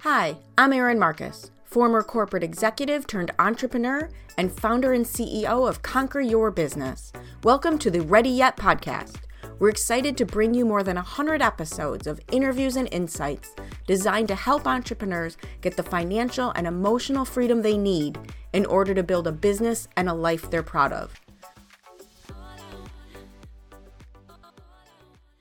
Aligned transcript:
Hi, 0.00 0.36
I'm 0.56 0.72
Erin 0.72 0.98
Marcus, 0.98 1.50
former 1.64 2.02
corporate 2.02 2.42
executive 2.42 3.06
turned 3.06 3.32
entrepreneur 3.38 4.08
and 4.38 4.50
founder 4.50 4.92
and 4.92 5.04
CEO 5.04 5.68
of 5.68 5.82
Conquer 5.82 6.20
Your 6.20 6.50
Business. 6.50 7.12
Welcome 7.44 7.78
to 7.80 7.90
the 7.90 8.00
Ready 8.00 8.30
Yet 8.30 8.56
podcast. 8.56 9.18
We're 9.58 9.68
excited 9.68 10.16
to 10.16 10.24
bring 10.24 10.54
you 10.54 10.64
more 10.64 10.82
than 10.82 10.96
100 10.96 11.42
episodes 11.42 12.06
of 12.06 12.18
interviews 12.32 12.76
and 12.76 12.88
insights 12.90 13.54
designed 13.86 14.28
to 14.28 14.34
help 14.34 14.66
entrepreneurs 14.66 15.36
get 15.60 15.76
the 15.76 15.82
financial 15.82 16.50
and 16.52 16.66
emotional 16.66 17.26
freedom 17.26 17.60
they 17.60 17.76
need 17.76 18.18
in 18.54 18.64
order 18.64 18.94
to 18.94 19.02
build 19.02 19.26
a 19.26 19.32
business 19.32 19.86
and 19.98 20.08
a 20.08 20.14
life 20.14 20.50
they're 20.50 20.62
proud 20.62 20.94
of. 20.94 21.20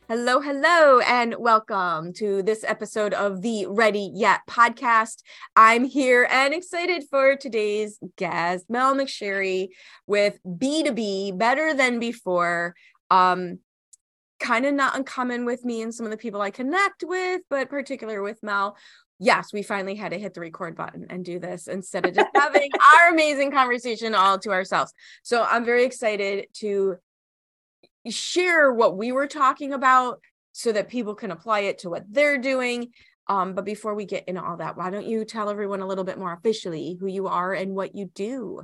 Hello, 0.10 0.40
hello, 0.42 1.02
and 1.02 1.36
welcome 1.38 2.14
to 2.14 2.42
this 2.42 2.64
episode 2.64 3.14
of 3.14 3.44
the 3.44 3.68
Ready 3.68 4.10
Yet 4.12 4.40
podcast. 4.50 5.22
I'm 5.56 5.84
here 5.84 6.28
and 6.32 6.52
excited 6.52 7.04
for 7.12 7.36
today's 7.36 8.00
guest, 8.16 8.66
Mel 8.70 8.96
McSherry, 8.96 9.68
with 10.08 10.40
BTB 10.44 11.38
Better 11.38 11.76
Than 11.76 12.00
Before. 12.00 12.74
Um, 13.12 13.60
kind 14.40 14.66
of 14.66 14.74
not 14.74 14.98
uncommon 14.98 15.46
with 15.46 15.64
me 15.64 15.84
and 15.84 15.94
some 15.94 16.08
of 16.08 16.12
the 16.12 16.18
people 16.18 16.42
I 16.42 16.50
connect 16.50 17.04
with, 17.06 17.44
but 17.48 17.70
particular 17.70 18.24
with 18.24 18.42
Mel. 18.42 18.78
Yes, 19.20 19.54
we 19.54 19.62
finally 19.62 19.94
had 19.94 20.10
to 20.14 20.18
hit 20.18 20.34
the 20.34 20.42
record 20.42 20.76
button 20.76 21.06
and 21.12 21.24
do 21.24 21.38
this 21.38 21.68
instead 21.68 22.08
of 22.08 22.16
just 22.16 22.30
having 22.34 22.72
our 22.96 23.14
amazing 23.14 23.52
conversation 23.52 24.16
all 24.16 24.40
to 24.40 24.50
ourselves. 24.50 24.92
So 25.22 25.46
I'm 25.48 25.66
very 25.66 25.84
excited 25.84 26.48
to 26.56 26.98
share 28.08 28.72
what 28.72 28.98
we 28.98 29.12
were 29.12 29.28
talking 29.28 29.74
about 29.74 30.22
so 30.52 30.72
that 30.72 30.90
people 30.90 31.16
can 31.16 31.32
apply 31.32 31.62
it 31.62 31.80
to 31.80 31.90
what 31.90 32.04
they're 32.10 32.38
doing. 32.38 32.92
Um, 33.28 33.54
but 33.54 33.66
before 33.66 33.94
we 33.94 34.06
get 34.06 34.28
into 34.28 34.44
all 34.44 34.58
that, 34.58 34.78
why 34.78 34.90
don't 34.90 35.06
you 35.06 35.24
tell 35.24 35.50
everyone 35.50 35.82
a 35.82 35.88
little 35.88 36.04
bit 36.04 36.18
more 36.18 36.34
officially 36.34 36.98
who 37.00 37.08
you 37.08 37.28
are 37.28 37.54
and 37.54 37.76
what 37.76 37.96
you 37.96 38.10
do? 38.14 38.62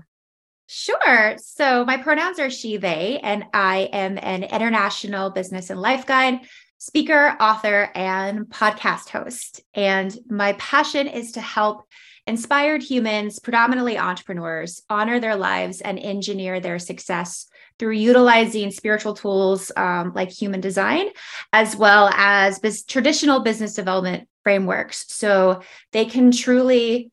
Sure. 0.67 1.35
So 1.37 1.85
my 1.85 1.97
pronouns 1.97 2.39
are 2.39 2.49
she, 2.49 2.77
they, 2.77 3.19
and 3.21 3.45
I 3.53 3.89
am 3.93 4.17
an 4.17 4.43
international 4.43 5.29
business 5.29 5.69
and 5.69 5.79
life 5.79 6.07
guide, 6.07 6.39
speaker, 6.79 7.37
author, 7.39 7.91
and 7.93 8.45
podcast 8.45 9.09
host. 9.09 9.61
And 9.75 10.17
my 10.27 10.53
passion 10.53 11.07
is 11.07 11.33
to 11.33 11.41
help 11.41 11.85
inspired 12.25 12.81
humans, 12.81 13.37
predominantly 13.37 13.99
entrepreneurs, 13.99 14.81
honor 14.89 15.19
their 15.19 15.35
lives 15.35 15.81
and 15.81 15.99
engineer 15.99 16.59
their 16.59 16.79
success 16.79 17.47
through 17.77 17.93
utilizing 17.93 18.71
spiritual 18.71 19.13
tools 19.13 19.71
um, 19.75 20.13
like 20.13 20.29
human 20.29 20.61
design, 20.61 21.07
as 21.51 21.75
well 21.75 22.09
as 22.13 22.59
bis- 22.59 22.85
traditional 22.85 23.41
business 23.41 23.73
development 23.73 24.27
frameworks. 24.43 25.05
So 25.09 25.61
they 25.91 26.05
can 26.05 26.31
truly 26.31 27.11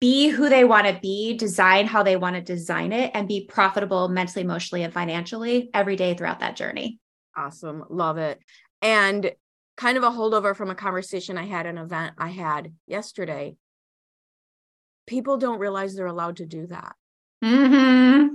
be 0.00 0.28
who 0.28 0.48
they 0.48 0.64
want 0.64 0.86
to 0.86 0.98
be, 1.00 1.36
design 1.36 1.86
how 1.86 2.02
they 2.02 2.16
want 2.16 2.36
to 2.36 2.42
design 2.42 2.92
it, 2.92 3.10
and 3.14 3.28
be 3.28 3.46
profitable 3.46 4.08
mentally, 4.08 4.44
emotionally, 4.44 4.82
and 4.82 4.92
financially 4.92 5.70
every 5.72 5.96
day 5.96 6.14
throughout 6.14 6.40
that 6.40 6.56
journey. 6.56 6.98
Awesome. 7.36 7.84
Love 7.88 8.18
it. 8.18 8.38
And 8.82 9.32
kind 9.76 9.96
of 9.96 10.04
a 10.04 10.10
holdover 10.10 10.54
from 10.54 10.70
a 10.70 10.74
conversation 10.74 11.38
I 11.38 11.46
had, 11.46 11.66
an 11.66 11.78
event 11.78 12.14
I 12.18 12.28
had 12.28 12.72
yesterday. 12.86 13.56
People 15.06 15.36
don't 15.36 15.58
realize 15.58 15.94
they're 15.94 16.06
allowed 16.06 16.36
to 16.36 16.46
do 16.46 16.66
that. 16.68 16.94
Mm-hmm. 17.42 18.33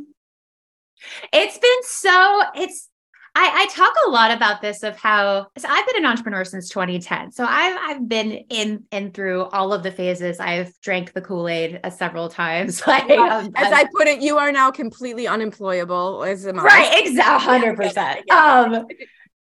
It's 1.31 1.57
been 1.57 1.83
so, 1.83 2.43
it's, 2.55 2.89
I, 3.35 3.63
I, 3.63 3.67
talk 3.67 3.93
a 4.07 4.09
lot 4.09 4.31
about 4.31 4.61
this 4.61 4.83
of 4.83 4.97
how 4.97 5.47
so 5.57 5.67
I've 5.69 5.85
been 5.87 6.03
an 6.03 6.05
entrepreneur 6.05 6.43
since 6.43 6.67
2010. 6.69 7.31
So 7.31 7.45
I've 7.47 7.77
I've 7.79 8.09
been 8.09 8.31
in 8.49 8.85
and 8.91 9.13
through 9.13 9.43
all 9.45 9.71
of 9.71 9.83
the 9.83 9.91
phases. 9.91 10.39
I've 10.39 10.73
drank 10.81 11.13
the 11.13 11.21
Kool-Aid 11.21 11.79
uh, 11.83 11.89
several 11.89 12.29
times. 12.29 12.81
Like, 12.89 13.07
yeah. 13.07 13.37
um, 13.37 13.51
as 13.55 13.71
I 13.71 13.85
put 13.95 14.07
it, 14.07 14.21
you 14.21 14.39
are 14.39 14.51
now 14.51 14.71
completely 14.71 15.27
unemployable 15.27 16.23
as 16.23 16.45
a 16.45 16.53
mom. 16.53 16.65
Right, 16.65 17.05
exactly, 17.05 17.47
hundred 17.47 17.77
percent. 17.77 18.21
Um, 18.31 18.87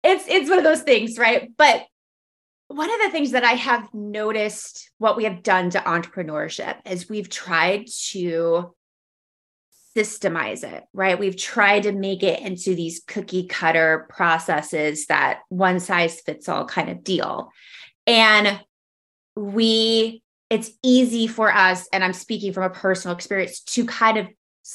it's 0.03 0.25
it's 0.27 0.51
one 0.51 0.59
of 0.59 0.65
those 0.65 0.83
things, 0.83 1.17
right? 1.17 1.49
But 1.57 1.87
one 2.69 2.93
of 2.93 3.01
the 3.03 3.11
things 3.11 3.31
that 3.31 3.45
I 3.45 3.53
have 3.53 3.89
noticed 3.95 4.91
what 4.99 5.17
we 5.17 5.25
have 5.25 5.45
done 5.45 5.71
to 5.71 5.79
entrepreneurship 5.79 6.77
is 6.85 7.09
we've 7.09 7.29
tried 7.29 7.87
to 8.11 8.75
systemize 9.97 10.63
it, 10.63 10.85
right? 10.93 11.19
We've 11.19 11.37
tried 11.37 11.85
to 11.85 11.93
make 11.93 12.23
it 12.23 12.41
into 12.41 12.75
these 12.75 13.03
cookie 13.07 13.47
cutter 13.47 14.07
processes 14.11 15.07
that 15.07 15.41
one 15.49 15.81
size 15.81 16.21
fits 16.21 16.49
all 16.49 16.67
kind 16.67 16.91
of 16.91 17.03
deal. 17.03 17.51
And 18.07 18.61
we, 19.35 20.23
it's 20.51 20.71
easy 20.83 21.27
for 21.27 21.53
us, 21.53 21.89
and 21.93 22.05
I'm 22.05 22.13
speaking 22.13 22.53
from 22.53 22.65
a 22.65 22.71
personal 22.71 23.17
experience, 23.17 23.61
to 23.61 23.85
kind 23.87 24.19
of 24.19 24.29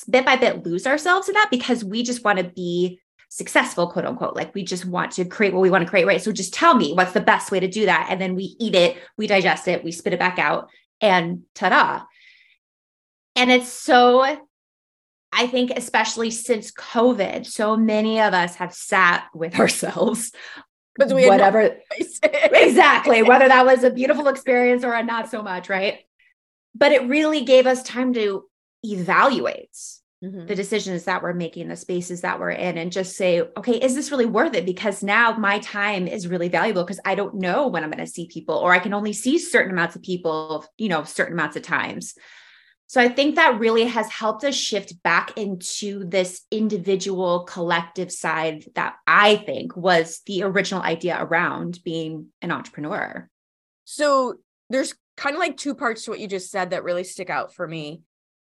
bit 0.09 0.25
by 0.25 0.35
bit 0.35 0.65
lose 0.65 0.87
ourselves 0.87 1.27
in 1.29 1.33
that 1.35 1.49
because 1.51 1.83
we 1.83 2.03
just 2.03 2.23
want 2.23 2.39
to 2.39 2.45
be 2.45 2.99
successful, 3.29 3.87
quote 3.87 4.05
unquote. 4.05 4.35
Like 4.35 4.53
we 4.53 4.63
just 4.63 4.85
want 4.85 5.13
to 5.13 5.25
create 5.25 5.53
what 5.53 5.61
we 5.61 5.69
want 5.69 5.83
to 5.83 5.89
create, 5.89 6.05
right? 6.05 6.21
So 6.21 6.31
just 6.31 6.53
tell 6.53 6.75
me 6.75 6.93
what's 6.93 7.13
the 7.13 7.21
best 7.21 7.51
way 7.51 7.59
to 7.59 7.67
do 7.67 7.85
that. 7.85 8.07
And 8.09 8.19
then 8.19 8.35
we 8.35 8.55
eat 8.59 8.75
it, 8.75 8.97
we 9.17 9.27
digest 9.27 9.67
it, 9.67 9.83
we 9.83 9.91
spit 9.91 10.13
it 10.13 10.19
back 10.19 10.39
out, 10.39 10.69
and 10.99 11.43
ta 11.55 11.69
da. 11.69 12.01
And 13.35 13.49
it's 13.51 13.69
so 13.69 14.37
I 15.33 15.47
think, 15.47 15.71
especially 15.71 16.29
since 16.31 16.71
COVID, 16.71 17.45
so 17.45 17.77
many 17.77 18.19
of 18.19 18.33
us 18.33 18.55
have 18.55 18.73
sat 18.73 19.25
with 19.33 19.55
ourselves. 19.59 20.31
Because 20.97 21.13
we 21.13 21.25
whatever 21.25 21.77
exactly, 22.23 23.23
whether 23.23 23.47
that 23.47 23.65
was 23.65 23.83
a 23.85 23.91
beautiful 23.91 24.27
experience 24.27 24.83
or 24.83 24.93
a 24.93 25.01
not 25.01 25.29
so 25.29 25.41
much, 25.41 25.69
right? 25.69 25.99
But 26.75 26.91
it 26.91 27.07
really 27.07 27.45
gave 27.45 27.65
us 27.65 27.81
time 27.83 28.13
to 28.13 28.43
evaluate 28.83 29.77
mm-hmm. 30.23 30.45
the 30.47 30.55
decisions 30.55 31.05
that 31.05 31.23
we're 31.23 31.33
making, 31.33 31.69
the 31.69 31.75
spaces 31.75 32.21
that 32.21 32.39
we're 32.39 32.51
in, 32.51 32.77
and 32.77 32.91
just 32.91 33.15
say, 33.15 33.41
okay, 33.57 33.77
is 33.77 33.95
this 33.95 34.11
really 34.11 34.25
worth 34.25 34.53
it? 34.53 34.65
Because 34.65 35.01
now 35.01 35.31
my 35.37 35.59
time 35.59 36.07
is 36.07 36.27
really 36.27 36.49
valuable 36.49 36.83
because 36.83 36.99
I 37.05 37.15
don't 37.15 37.35
know 37.35 37.67
when 37.67 37.83
I'm 37.83 37.91
going 37.91 38.05
to 38.05 38.11
see 38.11 38.27
people, 38.27 38.55
or 38.55 38.73
I 38.73 38.79
can 38.79 38.93
only 38.93 39.13
see 39.13 39.37
certain 39.37 39.71
amounts 39.71 39.95
of 39.95 40.01
people, 40.01 40.65
you 40.77 40.89
know, 40.89 41.03
certain 41.03 41.33
amounts 41.33 41.55
of 41.55 41.63
times. 41.63 42.15
So 42.91 42.99
I 42.99 43.07
think 43.07 43.35
that 43.35 43.57
really 43.57 43.85
has 43.85 44.09
helped 44.09 44.43
us 44.43 44.53
shift 44.53 45.01
back 45.01 45.37
into 45.37 46.03
this 46.03 46.41
individual 46.51 47.45
collective 47.45 48.11
side 48.11 48.65
that 48.75 48.95
I 49.07 49.37
think 49.37 49.77
was 49.77 50.19
the 50.25 50.43
original 50.43 50.81
idea 50.81 51.17
around 51.17 51.79
being 51.85 52.33
an 52.41 52.51
entrepreneur. 52.51 53.29
So 53.85 54.39
there's 54.69 54.93
kind 55.15 55.37
of 55.37 55.39
like 55.39 55.55
two 55.55 55.73
parts 55.73 56.03
to 56.03 56.11
what 56.11 56.19
you 56.19 56.27
just 56.27 56.51
said 56.51 56.71
that 56.71 56.83
really 56.83 57.05
stick 57.05 57.29
out 57.29 57.53
for 57.53 57.65
me. 57.65 58.01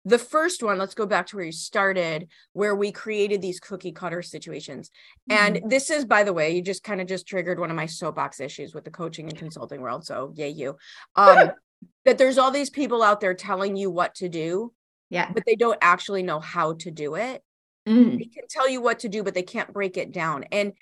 The 0.05 0.19
first 0.21 0.63
one, 0.63 0.79
let's 0.79 0.95
go 0.95 1.05
back 1.05 1.27
to 1.27 1.37
where 1.37 1.47
you 1.47 1.51
started, 1.51 2.29
where 2.53 2.77
we 2.77 2.93
created 2.93 3.43
these 3.43 3.59
cookie 3.59 3.91
cutter 3.91 4.23
situations. 4.23 4.93
Mm-hmm. 5.29 5.57
And 5.57 5.69
this 5.69 5.91
is, 5.91 6.05
by 6.05 6.23
the 6.23 6.33
way, 6.33 6.55
you 6.55 6.63
just 6.63 6.85
kind 6.85 7.01
of 7.01 7.09
just 7.09 7.27
triggered 7.27 7.59
one 7.59 7.71
of 7.71 7.77
my 7.77 7.87
soapbox 7.87 8.39
issues 8.39 8.73
with 8.73 8.85
the 8.85 8.93
coaching 8.93 9.29
and 9.29 9.37
consulting 9.37 9.81
world. 9.81 10.07
So, 10.07 10.33
yay, 10.37 10.51
you. 10.51 10.77
Um, 11.17 11.51
that 12.05 12.19
there's 12.19 12.39
all 12.39 12.51
these 12.51 12.71
people 12.71 13.03
out 13.03 13.21
there 13.21 13.35
telling 13.35 13.77
you 13.77 13.91
what 13.91 14.15
to 14.17 14.29
do. 14.29 14.73
Yeah. 15.11 15.31
But 15.33 15.45
they 15.47 15.57
don't 15.57 15.79
actually 15.81 16.23
know 16.23 16.41
how 16.41 16.75
to 16.75 16.91
do 16.91 17.15
it. 17.15 17.43
Mm. 17.89 18.19
They 18.19 18.27
can 18.27 18.47
tell 18.49 18.69
you 18.69 18.81
what 18.81 19.01
to 19.01 19.09
do, 19.09 19.23
but 19.23 19.35
they 19.35 19.43
can't 19.43 19.73
break 19.73 19.97
it 19.97 20.13
down. 20.13 20.45
And 20.53 20.73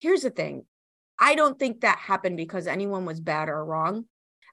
here's 0.00 0.22
the 0.22 0.30
thing 0.30 0.64
I 1.18 1.34
don't 1.34 1.58
think 1.58 1.80
that 1.80 1.98
happened 1.98 2.36
because 2.36 2.66
anyone 2.66 3.04
was 3.04 3.20
bad 3.20 3.48
or 3.48 3.64
wrong. 3.64 4.04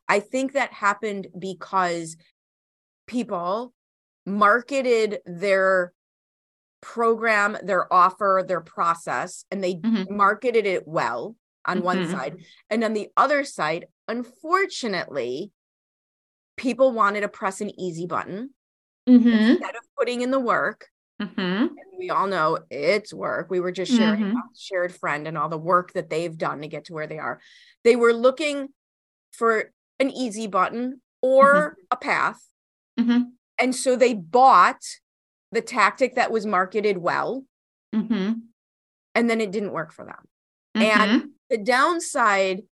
I 0.07 0.19
think 0.19 0.53
that 0.53 0.73
happened 0.73 1.27
because 1.37 2.17
people 3.07 3.73
marketed 4.25 5.19
their 5.25 5.93
program, 6.81 7.57
their 7.63 7.91
offer, 7.93 8.43
their 8.47 8.61
process, 8.61 9.45
and 9.51 9.63
they 9.63 9.75
mm-hmm. 9.75 10.15
marketed 10.15 10.65
it 10.65 10.87
well 10.87 11.35
on 11.65 11.77
mm-hmm. 11.77 11.85
one 11.85 12.09
side. 12.09 12.37
And 12.69 12.83
on 12.83 12.93
the 12.93 13.09
other 13.15 13.43
side, 13.43 13.85
unfortunately, 14.07 15.51
people 16.61 16.91
wanted 16.91 17.21
to 17.21 17.27
press 17.27 17.59
an 17.59 17.77
easy 17.79 18.05
button 18.05 18.51
mm-hmm. 19.09 19.27
instead 19.27 19.75
of 19.75 19.81
putting 19.97 20.21
in 20.21 20.31
the 20.31 20.39
work. 20.39 20.87
Mm-hmm. 21.21 21.67
we 21.99 22.09
all 22.09 22.25
know 22.25 22.57
it's 22.71 23.13
work. 23.13 23.51
We 23.51 23.59
were 23.59 23.71
just 23.71 23.91
sharing 23.91 24.23
mm-hmm. 24.23 24.39
shared 24.57 24.95
friend 24.95 25.27
and 25.27 25.37
all 25.37 25.49
the 25.49 25.57
work 25.57 25.93
that 25.93 26.09
they've 26.09 26.35
done 26.35 26.61
to 26.61 26.67
get 26.67 26.85
to 26.85 26.93
where 26.93 27.05
they 27.05 27.19
are. 27.19 27.39
They 27.83 27.95
were 27.95 28.13
looking 28.13 28.69
for 29.31 29.71
an 29.99 30.09
easy 30.09 30.47
button 30.47 31.01
or 31.21 31.53
mm-hmm. 31.53 31.81
a 31.91 31.95
path. 31.95 32.41
Mm-hmm. 32.99 33.21
And 33.59 33.75
so 33.75 33.95
they 33.95 34.15
bought 34.15 34.81
the 35.51 35.61
tactic 35.61 36.15
that 36.15 36.31
was 36.31 36.47
marketed 36.47 36.97
well. 36.97 37.43
Mm-hmm. 37.93 38.33
And 39.13 39.29
then 39.29 39.41
it 39.41 39.51
didn't 39.51 39.73
work 39.73 39.93
for 39.93 40.05
them. 40.05 40.27
And 40.73 41.29
the 41.49 41.57
downside 41.57 42.63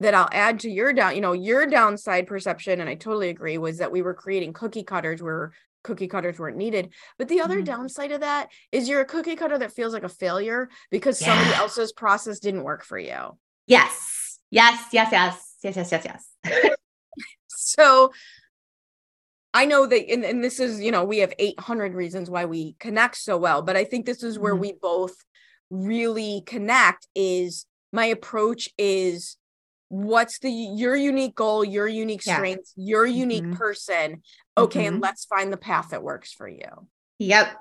that 0.00 0.14
I'll 0.14 0.28
add 0.32 0.60
to 0.60 0.70
your 0.70 0.92
down, 0.92 1.14
you 1.14 1.20
know, 1.20 1.32
your 1.32 1.66
downside 1.66 2.26
perception, 2.26 2.80
and 2.80 2.88
I 2.88 2.94
totally 2.94 3.30
agree, 3.30 3.58
was 3.58 3.78
that 3.78 3.92
we 3.92 4.02
were 4.02 4.14
creating 4.14 4.52
cookie 4.52 4.82
cutters 4.82 5.22
where 5.22 5.52
cookie 5.86 6.08
cutters 6.08 6.38
weren't 6.38 6.56
needed. 6.56 6.92
But 7.18 7.28
the 7.28 7.40
other 7.40 7.62
mm. 7.62 7.64
downside 7.64 8.12
of 8.12 8.20
that 8.20 8.48
is 8.72 8.88
you're 8.88 9.00
a 9.00 9.06
cookie 9.06 9.36
cutter 9.36 9.56
that 9.58 9.72
feels 9.72 9.94
like 9.94 10.02
a 10.02 10.08
failure 10.08 10.68
because 10.90 11.20
yeah. 11.20 11.28
somebody 11.28 11.54
else's 11.54 11.92
process 11.92 12.40
didn't 12.40 12.64
work 12.64 12.84
for 12.84 12.98
you. 12.98 13.38
Yes. 13.66 14.38
Yes. 14.50 14.88
Yes. 14.92 15.08
Yes. 15.12 15.54
yes, 15.62 15.76
yes, 15.76 15.92
yes, 15.92 16.28
yes. 16.44 16.74
so 17.48 18.12
I 19.54 19.64
know 19.64 19.86
that, 19.86 20.10
and, 20.10 20.24
and 20.24 20.44
this 20.44 20.60
is, 20.60 20.80
you 20.80 20.90
know, 20.90 21.04
we 21.04 21.18
have 21.18 21.32
800 21.38 21.94
reasons 21.94 22.28
why 22.28 22.44
we 22.44 22.74
connect 22.78 23.16
so 23.16 23.38
well, 23.38 23.62
but 23.62 23.76
I 23.76 23.84
think 23.84 24.04
this 24.04 24.22
is 24.22 24.38
where 24.38 24.52
mm-hmm. 24.52 24.60
we 24.60 24.72
both 24.74 25.14
really 25.70 26.42
connect 26.46 27.08
is 27.14 27.64
my 27.92 28.06
approach 28.06 28.68
is 28.76 29.36
what's 29.88 30.38
the 30.40 30.50
your 30.50 30.96
unique 30.96 31.34
goal, 31.34 31.64
your 31.64 31.86
unique 31.86 32.22
strengths, 32.22 32.72
yeah. 32.76 32.90
your 32.90 33.06
unique 33.06 33.44
mm-hmm. 33.44 33.54
person. 33.54 34.22
Okay, 34.56 34.84
mm-hmm. 34.84 34.94
and 34.94 35.02
let's 35.02 35.24
find 35.26 35.52
the 35.52 35.56
path 35.56 35.90
that 35.90 36.02
works 36.02 36.32
for 36.32 36.48
you. 36.48 36.88
Yep. 37.18 37.56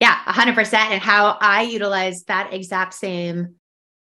Yeah, 0.00 0.18
100%. 0.26 0.74
And 0.74 1.02
how 1.02 1.38
I 1.40 1.62
utilize 1.62 2.24
that 2.24 2.52
exact 2.52 2.94
same 2.94 3.54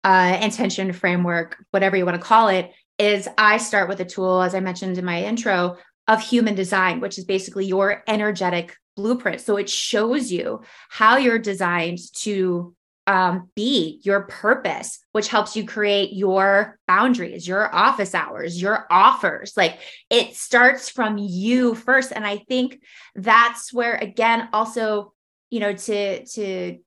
uh, 0.02 0.38
intention 0.42 0.92
framework, 0.92 1.56
whatever 1.70 1.96
you 1.96 2.04
want 2.04 2.16
to 2.16 2.22
call 2.22 2.48
it, 2.48 2.72
is 2.98 3.28
I 3.38 3.58
start 3.58 3.88
with 3.88 4.00
a 4.00 4.04
tool, 4.04 4.42
as 4.42 4.54
I 4.54 4.60
mentioned 4.60 4.98
in 4.98 5.04
my 5.04 5.22
intro, 5.22 5.76
of 6.08 6.22
human 6.22 6.54
design, 6.54 7.00
which 7.00 7.18
is 7.18 7.24
basically 7.24 7.66
your 7.66 8.02
energetic 8.08 8.76
blueprint. 8.96 9.40
So 9.40 9.56
it 9.56 9.68
shows 9.68 10.32
you 10.32 10.62
how 10.88 11.18
you're 11.18 11.38
designed 11.38 11.98
to 12.20 12.74
um, 13.06 13.50
be 13.54 14.00
your 14.02 14.22
purpose, 14.22 14.98
which 15.12 15.28
helps 15.28 15.54
you 15.56 15.64
create 15.64 16.12
your 16.12 16.78
boundaries, 16.88 17.46
your 17.46 17.72
office 17.74 18.14
hours, 18.14 18.60
your 18.60 18.86
offers. 18.90 19.56
Like 19.56 19.78
it 20.10 20.34
starts 20.34 20.88
from 20.88 21.16
you 21.16 21.74
first. 21.74 22.12
And 22.12 22.26
I 22.26 22.38
think 22.38 22.80
that's 23.14 23.72
where, 23.72 23.94
again, 23.94 24.48
also, 24.52 25.12
you 25.50 25.60
know, 25.60 25.72
to, 25.72 26.26
to, 26.26 26.78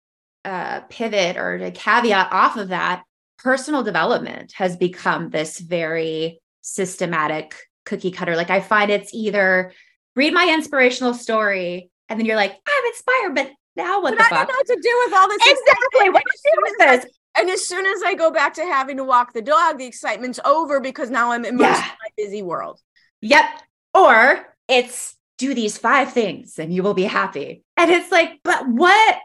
uh, 0.46 0.82
pivot 0.90 1.38
or 1.38 1.58
to 1.58 1.72
caveat 1.72 2.32
off 2.32 2.58
of 2.58 2.70
that, 2.70 3.04
personal 3.38 3.84
development 3.84 4.54
has 4.54 4.76
become 4.76 5.30
this 5.30 5.60
very 5.60 6.42
systematic 6.62 7.56
cookie 7.86 8.12
cutter. 8.12 8.36
Like 8.36 8.50
I 8.50 8.60
find 8.60 8.92
it's 8.92 9.14
either 9.14 9.72
read 10.16 10.34
my 10.34 10.52
inspirational 10.54 11.14
story 11.14 11.90
and 12.10 12.20
then 12.20 12.26
you're 12.26 12.36
like, 12.36 12.52
I'm 12.52 12.86
inspired, 12.88 13.36
but 13.36 13.52
now 13.76 14.02
what 14.02 14.12
but 14.12 14.18
the 14.18 14.24
I 14.26 14.30
fuck? 14.30 14.48
don't 14.48 14.48
know 14.50 14.58
what 14.58 14.68
to 14.68 14.80
do 14.82 15.04
with 15.06 15.14
all 15.14 15.30
this. 15.30 15.42
Exactly. 15.42 16.10
What 16.10 16.24
do 16.24 16.32
you 16.44 16.52
do 16.54 16.62
with 16.62 17.04
this? 17.04 17.14
And 17.38 17.50
as 17.50 17.68
soon 17.68 17.86
as 17.86 18.02
I 18.04 18.16
go 18.16 18.32
back 18.32 18.56
to 18.56 18.64
having 18.64 18.98
to 18.98 19.04
walk 19.04 19.34
the 19.34 19.42
dog, 19.42 19.78
the 19.78 19.86
excitement's 19.86 20.40
over 20.44 20.80
because 20.80 21.10
now 21.10 21.32
I'm 21.32 21.46
immersed 21.46 21.80
yeah. 21.80 21.86
in 21.86 21.92
my 21.92 22.10
busy 22.18 22.42
world. 22.42 22.80
Yep. 23.22 23.46
Or 23.94 24.56
it's 24.68 25.16
do 25.38 25.54
these 25.54 25.78
five 25.78 26.12
things 26.12 26.60
and 26.60 26.74
you 26.74 26.84
will 26.84 26.94
be 26.94 27.04
happy. 27.04 27.64
And 27.78 27.90
it's 27.90 28.12
like, 28.12 28.40
but 28.44 28.68
what? 28.68 29.18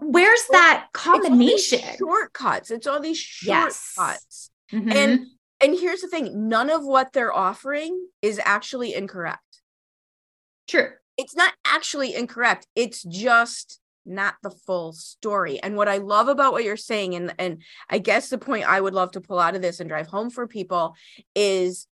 Where's 0.00 0.46
that 0.52 0.86
combination? 0.92 1.80
It's 1.82 1.98
shortcuts. 1.98 2.70
It's 2.70 2.86
all 2.86 3.00
these 3.00 3.18
shortcuts. 3.18 3.94
Yes. 3.98 4.50
Mm-hmm. 4.72 4.92
And 4.92 5.26
and 5.62 5.78
here's 5.78 6.00
the 6.00 6.08
thing 6.08 6.48
none 6.48 6.70
of 6.70 6.84
what 6.84 7.12
they're 7.12 7.34
offering 7.34 8.06
is 8.22 8.40
actually 8.42 8.94
incorrect. 8.94 9.42
True. 10.68 10.90
It's 11.20 11.36
not 11.36 11.52
actually 11.64 12.14
incorrect. 12.14 12.66
It's 12.74 13.02
just 13.02 13.78
not 14.06 14.34
the 14.42 14.50
full 14.50 14.92
story. 14.92 15.60
And 15.62 15.76
what 15.76 15.88
I 15.88 15.98
love 15.98 16.28
about 16.28 16.52
what 16.52 16.64
you're 16.64 16.76
saying, 16.76 17.14
and, 17.14 17.34
and 17.38 17.62
I 17.88 17.98
guess 17.98 18.28
the 18.28 18.38
point 18.38 18.68
I 18.68 18.80
would 18.80 18.94
love 18.94 19.12
to 19.12 19.20
pull 19.20 19.38
out 19.38 19.54
of 19.54 19.62
this 19.62 19.80
and 19.80 19.88
drive 19.88 20.06
home 20.06 20.30
for 20.30 20.46
people 20.46 20.94
is 21.34 21.86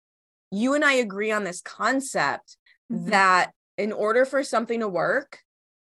you 0.50 0.74
and 0.74 0.84
I 0.84 0.94
agree 0.94 1.30
on 1.30 1.44
this 1.44 1.60
concept 1.60 2.56
mm-hmm. 2.90 3.10
that 3.10 3.52
in 3.76 3.92
order 3.92 4.24
for 4.24 4.42
something 4.42 4.80
to 4.80 4.88
work, 4.88 5.40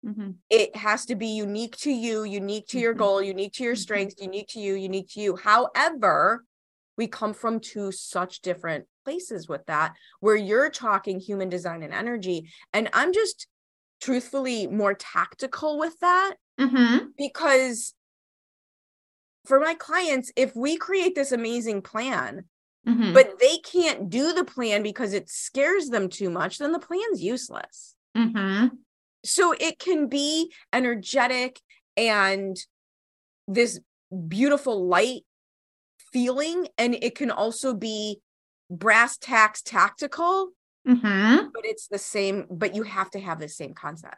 Mm-hmm. 0.05 0.31
It 0.49 0.75
has 0.75 1.05
to 1.05 1.15
be 1.15 1.27
unique 1.27 1.77
to 1.77 1.91
you, 1.91 2.23
unique 2.23 2.67
to 2.67 2.79
your 2.79 2.91
mm-hmm. 2.91 2.99
goal, 2.99 3.21
unique 3.21 3.53
to 3.53 3.63
your 3.63 3.73
mm-hmm. 3.73 3.81
strengths, 3.81 4.21
unique 4.21 4.49
to 4.49 4.59
you, 4.59 4.73
unique 4.73 5.09
to 5.11 5.21
you. 5.21 5.35
However, 5.37 6.43
we 6.97 7.07
come 7.07 7.33
from 7.33 7.59
two 7.59 7.91
such 7.91 8.41
different 8.41 8.85
places 9.03 9.47
with 9.47 9.65
that 9.65 9.93
where 10.19 10.35
you're 10.35 10.69
talking 10.69 11.19
human 11.19 11.49
design 11.49 11.83
and 11.83 11.93
energy 11.93 12.49
and 12.73 12.89
i'm 12.93 13.13
just 13.13 13.47
truthfully 14.01 14.67
more 14.67 14.93
tactical 14.93 15.79
with 15.79 15.97
that 15.99 16.35
mm-hmm. 16.59 17.05
because 17.17 17.93
for 19.45 19.59
my 19.59 19.73
clients 19.73 20.31
if 20.35 20.55
we 20.55 20.77
create 20.77 21.15
this 21.15 21.31
amazing 21.31 21.81
plan 21.81 22.43
mm-hmm. 22.87 23.13
but 23.13 23.39
they 23.39 23.57
can't 23.57 24.09
do 24.09 24.33
the 24.33 24.43
plan 24.43 24.83
because 24.83 25.13
it 25.13 25.29
scares 25.29 25.89
them 25.89 26.09
too 26.09 26.29
much 26.29 26.57
then 26.57 26.71
the 26.71 26.79
plan's 26.79 27.21
useless 27.21 27.95
mm-hmm. 28.15 28.67
so 29.23 29.53
it 29.59 29.79
can 29.79 30.07
be 30.07 30.51
energetic 30.71 31.59
and 31.95 32.57
this 33.47 33.79
beautiful 34.27 34.87
light 34.87 35.23
feeling 36.11 36.67
and 36.77 36.95
it 37.01 37.15
can 37.15 37.31
also 37.31 37.73
be 37.73 38.19
brass 38.77 39.17
tacks 39.17 39.61
tactical 39.61 40.51
mm-hmm. 40.87 41.47
but 41.53 41.65
it's 41.65 41.87
the 41.87 41.97
same 41.97 42.45
but 42.49 42.75
you 42.75 42.83
have 42.83 43.09
to 43.11 43.19
have 43.19 43.39
the 43.39 43.49
same 43.49 43.73
concept. 43.73 44.17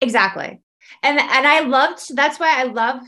Exactly. 0.00 0.60
And 1.02 1.18
and 1.18 1.46
i 1.46 1.60
loved 1.60 2.14
that's 2.14 2.38
why 2.38 2.60
i 2.60 2.64
love 2.64 3.00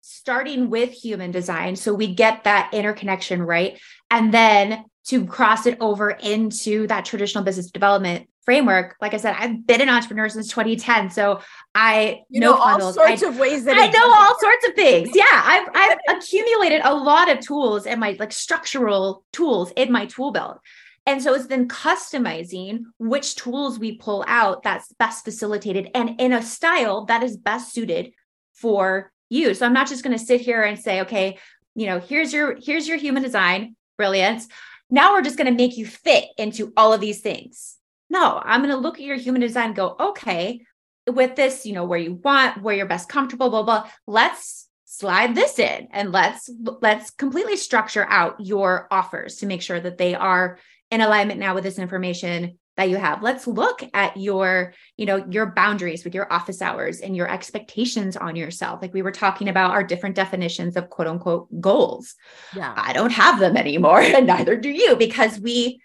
starting 0.00 0.70
with 0.70 0.92
human 0.92 1.30
design 1.30 1.74
so 1.74 1.92
we 1.92 2.14
get 2.14 2.44
that 2.44 2.72
interconnection 2.72 3.42
right? 3.42 3.78
And 4.10 4.32
then 4.32 4.84
to 5.08 5.26
cross 5.26 5.66
it 5.66 5.76
over 5.80 6.10
into 6.10 6.86
that 6.88 7.04
traditional 7.04 7.44
business 7.44 7.70
development 7.70 8.28
framework. 8.46 8.96
Like 9.02 9.12
I 9.12 9.18
said, 9.18 9.36
I've 9.38 9.66
been 9.66 9.82
an 9.82 9.90
entrepreneur 9.90 10.30
since 10.30 10.48
2010. 10.48 11.10
So 11.10 11.40
I 11.74 12.22
you 12.30 12.40
know, 12.40 12.52
know 12.52 12.58
all 12.58 12.92
sorts 12.92 13.22
I, 13.22 13.28
of 13.28 13.38
ways 13.38 13.64
that 13.64 13.76
I 13.76 13.88
know 13.88 14.14
all 14.14 14.38
sorts 14.40 14.68
of 14.68 14.74
things. 14.74 15.10
Yeah. 15.14 15.24
I've 15.28 15.68
I've 15.74 16.16
accumulated 16.16 16.80
a 16.84 16.94
lot 16.94 17.30
of 17.30 17.40
tools 17.40 17.86
and 17.86 18.00
my 18.00 18.16
like 18.18 18.32
structural 18.32 19.24
tools 19.32 19.72
in 19.76 19.92
my 19.92 20.06
tool 20.06 20.30
belt. 20.30 20.60
And 21.04 21.22
so 21.22 21.34
it's 21.34 21.46
then 21.46 21.68
customizing 21.68 22.84
which 22.98 23.36
tools 23.36 23.78
we 23.78 23.96
pull 23.96 24.24
out 24.26 24.62
that's 24.62 24.92
best 24.94 25.24
facilitated 25.24 25.88
and 25.94 26.20
in 26.20 26.32
a 26.32 26.42
style 26.42 27.04
that 27.06 27.22
is 27.22 27.36
best 27.36 27.72
suited 27.72 28.12
for 28.54 29.12
you. 29.28 29.54
So 29.54 29.66
I'm 29.66 29.72
not 29.72 29.88
just 29.88 30.02
going 30.02 30.16
to 30.16 30.24
sit 30.24 30.40
here 30.40 30.62
and 30.62 30.78
say, 30.78 31.02
okay, 31.02 31.38
you 31.74 31.86
know, 31.86 32.00
here's 32.00 32.32
your 32.32 32.56
here's 32.60 32.88
your 32.88 32.96
human 32.96 33.22
design 33.22 33.76
brilliance. 33.96 34.48
Now 34.90 35.14
we're 35.14 35.22
just 35.22 35.36
going 35.36 35.50
to 35.50 35.56
make 35.56 35.76
you 35.76 35.86
fit 35.86 36.26
into 36.36 36.72
all 36.76 36.92
of 36.92 37.00
these 37.00 37.20
things. 37.20 37.75
No, 38.08 38.40
I'm 38.42 38.60
going 38.60 38.70
to 38.70 38.80
look 38.80 38.98
at 38.98 39.04
your 39.04 39.16
human 39.16 39.40
design 39.40 39.72
go, 39.72 39.96
okay, 39.98 40.60
with 41.06 41.36
this, 41.36 41.66
you 41.66 41.72
know, 41.72 41.84
where 41.84 41.98
you 41.98 42.14
want, 42.14 42.62
where 42.62 42.74
you're 42.74 42.86
best 42.86 43.08
comfortable, 43.08 43.50
blah, 43.50 43.62
blah, 43.62 43.88
let's 44.06 44.68
slide 44.84 45.34
this 45.34 45.58
in 45.58 45.88
and 45.90 46.12
let's 46.12 46.48
let's 46.80 47.10
completely 47.10 47.56
structure 47.56 48.06
out 48.08 48.36
your 48.38 48.86
offers 48.90 49.36
to 49.36 49.46
make 49.46 49.60
sure 49.60 49.80
that 49.80 49.98
they 49.98 50.14
are 50.14 50.58
in 50.90 51.00
alignment 51.00 51.40
now 51.40 51.54
with 51.54 51.64
this 51.64 51.78
information 51.78 52.56
that 52.76 52.88
you 52.88 52.96
have. 52.96 53.22
Let's 53.22 53.46
look 53.46 53.82
at 53.94 54.16
your 54.16 54.74
you 54.96 55.06
know 55.06 55.26
your 55.28 55.46
boundaries 55.46 56.04
with 56.04 56.14
your 56.14 56.32
office 56.32 56.62
hours 56.62 57.00
and 57.00 57.16
your 57.16 57.28
expectations 57.28 58.16
on 58.16 58.36
yourself. 58.36 58.80
Like 58.80 58.94
we 58.94 59.02
were 59.02 59.12
talking 59.12 59.48
about 59.48 59.72
our 59.72 59.82
different 59.82 60.14
definitions 60.14 60.76
of 60.76 60.88
quote 60.88 61.08
unquote 61.08 61.48
goals. 61.60 62.14
Yeah. 62.54 62.72
I 62.76 62.92
don't 62.92 63.12
have 63.12 63.40
them 63.40 63.56
anymore 63.56 64.00
and 64.00 64.26
neither 64.26 64.56
do 64.56 64.70
you 64.70 64.96
because 64.96 65.40
we 65.40 65.80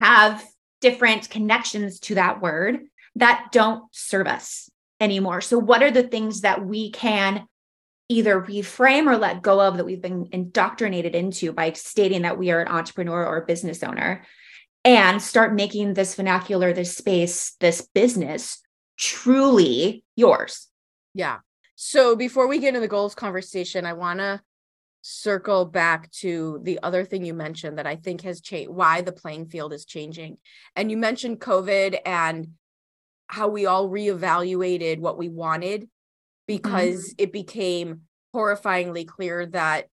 have 0.00 0.42
different 0.80 1.30
connections 1.30 2.00
to 2.00 2.14
that 2.16 2.40
word 2.40 2.80
that 3.16 3.48
don't 3.52 3.84
serve 3.92 4.26
us 4.26 4.70
anymore. 5.00 5.40
So, 5.40 5.58
what 5.58 5.82
are 5.82 5.90
the 5.90 6.02
things 6.02 6.42
that 6.42 6.64
we 6.64 6.90
can 6.90 7.46
either 8.08 8.40
reframe 8.40 9.06
or 9.06 9.16
let 9.16 9.42
go 9.42 9.60
of 9.60 9.76
that 9.76 9.86
we've 9.86 10.02
been 10.02 10.28
indoctrinated 10.32 11.14
into 11.14 11.52
by 11.52 11.72
stating 11.72 12.22
that 12.22 12.38
we 12.38 12.50
are 12.50 12.60
an 12.60 12.68
entrepreneur 12.68 13.24
or 13.24 13.36
a 13.38 13.46
business 13.46 13.84
owner 13.84 14.24
and 14.84 15.22
start 15.22 15.54
making 15.54 15.94
this 15.94 16.16
vernacular, 16.16 16.72
this 16.72 16.96
space, 16.96 17.52
this 17.60 17.88
business 17.94 18.60
truly 18.98 20.04
yours? 20.16 20.68
Yeah. 21.14 21.38
So, 21.76 22.16
before 22.16 22.46
we 22.46 22.58
get 22.58 22.68
into 22.68 22.80
the 22.80 22.88
goals 22.88 23.14
conversation, 23.14 23.86
I 23.86 23.94
want 23.94 24.18
to 24.18 24.40
circle 25.02 25.64
back 25.64 26.10
to 26.10 26.60
the 26.62 26.78
other 26.82 27.04
thing 27.04 27.24
you 27.24 27.34
mentioned 27.34 27.78
that 27.78 27.86
I 27.86 27.96
think 27.96 28.22
has 28.22 28.40
changed 28.40 28.70
why 28.70 29.00
the 29.00 29.12
playing 29.12 29.46
field 29.46 29.72
is 29.72 29.84
changing. 29.84 30.38
And 30.76 30.90
you 30.90 30.96
mentioned 30.96 31.40
COVID 31.40 31.98
and 32.04 32.48
how 33.26 33.48
we 33.48 33.66
all 33.66 33.88
reevaluated 33.88 34.98
what 34.98 35.16
we 35.16 35.28
wanted 35.28 35.88
because 36.46 37.10
mm-hmm. 37.10 37.22
it 37.22 37.32
became 37.32 38.02
horrifyingly 38.34 39.06
clear 39.06 39.46
that 39.46 39.86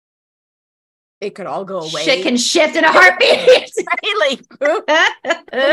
it 1.21 1.35
could 1.35 1.47
all 1.47 1.65
go 1.65 1.81
away. 1.81 2.03
Shit 2.03 2.23
can 2.23 2.37
shift 2.37 2.77
in 2.77 2.85
a 2.85 2.93
heartbeat. 2.93 3.71
Like 4.19 4.45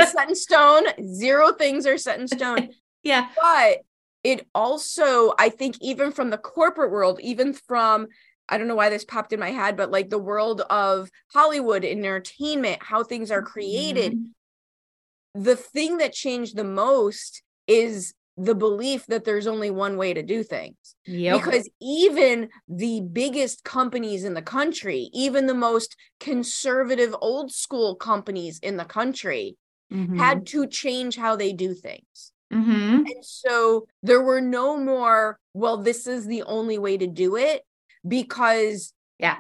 set 0.10 0.30
in 0.30 0.36
stone. 0.36 0.84
Zero 1.14 1.54
things 1.54 1.86
are 1.86 1.98
set 1.98 2.20
in 2.20 2.28
stone. 2.28 2.70
yeah. 3.04 3.30
But 3.40 3.80
it 4.24 4.48
also, 4.54 5.34
I 5.38 5.50
think, 5.50 5.78
even 5.80 6.12
from 6.12 6.30
the 6.30 6.38
corporate 6.38 6.92
world, 6.92 7.20
even 7.22 7.54
from 7.54 8.08
I 8.52 8.58
don't 8.58 8.68
know 8.68 8.76
why 8.76 8.90
this 8.90 9.06
popped 9.06 9.32
in 9.34 9.40
my 9.40 9.52
head, 9.52 9.78
but 9.78 9.92
like 9.92 10.10
the 10.10 10.20
world 10.20 10.62
of 10.70 11.10
Hollywood 11.34 11.86
entertainment, 11.86 12.84
how 12.84 13.04
things 13.04 13.32
are 13.32 13.42
created. 13.42 14.14
Mm-hmm. 14.14 15.42
The 15.42 15.56
thing 15.56 15.98
that 15.98 16.12
changed 16.12 16.58
the 16.58 16.66
most 16.66 17.42
is 17.66 18.14
the 18.36 18.56
belief 18.56 19.06
that 19.08 19.24
there's 19.24 19.48
only 19.48 19.70
one 19.70 19.98
way 19.98 20.14
to 20.14 20.22
do 20.22 20.44
things. 20.44 20.96
Yep. 21.06 21.42
Because 21.42 21.70
even 21.82 22.50
the 22.68 23.02
biggest 23.02 23.64
companies 23.64 24.26
in 24.26 24.34
the 24.34 24.42
country, 24.42 25.10
even 25.14 25.48
the 25.48 25.54
most 25.54 25.96
conservative 26.20 27.16
old 27.22 27.52
school 27.52 27.96
companies 27.96 28.60
in 28.60 28.78
the 28.78 28.86
country, 28.86 29.58
Mhm. 29.92 30.18
had 30.18 30.46
to 30.48 30.68
change 30.68 31.16
how 31.16 31.36
they 31.36 31.54
do 31.54 31.74
things. 31.74 32.32
Mhm. 32.52 33.06
And 33.06 33.26
so 33.26 33.88
there 34.04 34.22
were 34.22 34.42
no 34.42 34.78
more, 34.78 35.40
well, 35.54 35.78
this 35.78 36.08
is 36.08 36.26
the 36.26 36.44
only 36.44 36.78
way 36.78 36.98
to 36.98 37.08
do 37.08 37.36
it 37.38 37.64
because 38.08 38.94
Yeah. 39.20 39.40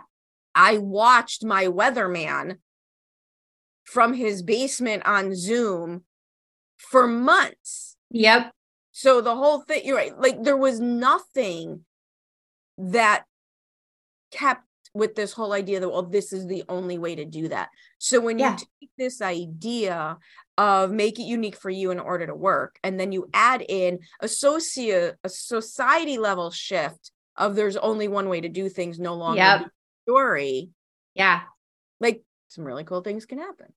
I 0.53 0.77
watched 0.77 1.43
my 1.45 1.65
weatherman 1.67 2.57
from 3.83 4.13
his 4.13 4.43
basement 4.43 5.03
on 5.05 5.33
Zoom 5.35 6.03
for 6.77 7.07
months. 7.07 7.95
Yep. 8.11 8.51
So 8.91 9.21
the 9.21 9.35
whole 9.35 9.61
thing, 9.61 9.81
you're 9.85 9.95
right. 9.95 10.17
Like 10.17 10.43
there 10.43 10.57
was 10.57 10.79
nothing 10.79 11.85
that 12.77 13.23
kept 14.31 14.65
with 14.93 15.15
this 15.15 15.31
whole 15.31 15.53
idea 15.53 15.79
that, 15.79 15.89
well, 15.89 16.03
this 16.03 16.33
is 16.33 16.47
the 16.47 16.63
only 16.67 16.97
way 16.97 17.15
to 17.15 17.23
do 17.25 17.47
that. 17.47 17.69
So 17.97 18.19
when 18.19 18.37
Yeah. 18.39 18.51
you 18.51 18.57
take 18.81 18.91
this 18.97 19.21
idea 19.21 20.17
of 20.57 20.91
make 20.91 21.17
it 21.17 21.23
unique 21.23 21.55
for 21.55 21.69
you 21.69 21.91
in 21.91 21.99
order 21.99 22.27
to 22.27 22.35
work, 22.35 22.77
and 22.83 22.99
then 22.99 23.11
you 23.13 23.29
add 23.33 23.63
in 23.67 23.99
a 24.19 24.27
socio 24.27 25.13
a 25.23 25.29
society 25.29 26.17
level 26.17 26.51
shift 26.51 27.11
of 27.38 27.55
there's 27.55 27.77
only 27.77 28.07
one 28.07 28.29
way 28.29 28.41
to 28.41 28.50
do 28.50 28.69
things, 28.69 29.00
no 29.00 29.15
longer 29.15 29.38
Yep. 29.41 29.69
story, 30.05 30.69
Yeah. 31.15 31.41
like 32.00 32.23
some 32.50 32.65
really 32.65 32.83
cool 32.83 33.01
things 33.01 33.25
can 33.25 33.38
happen. 33.39 33.73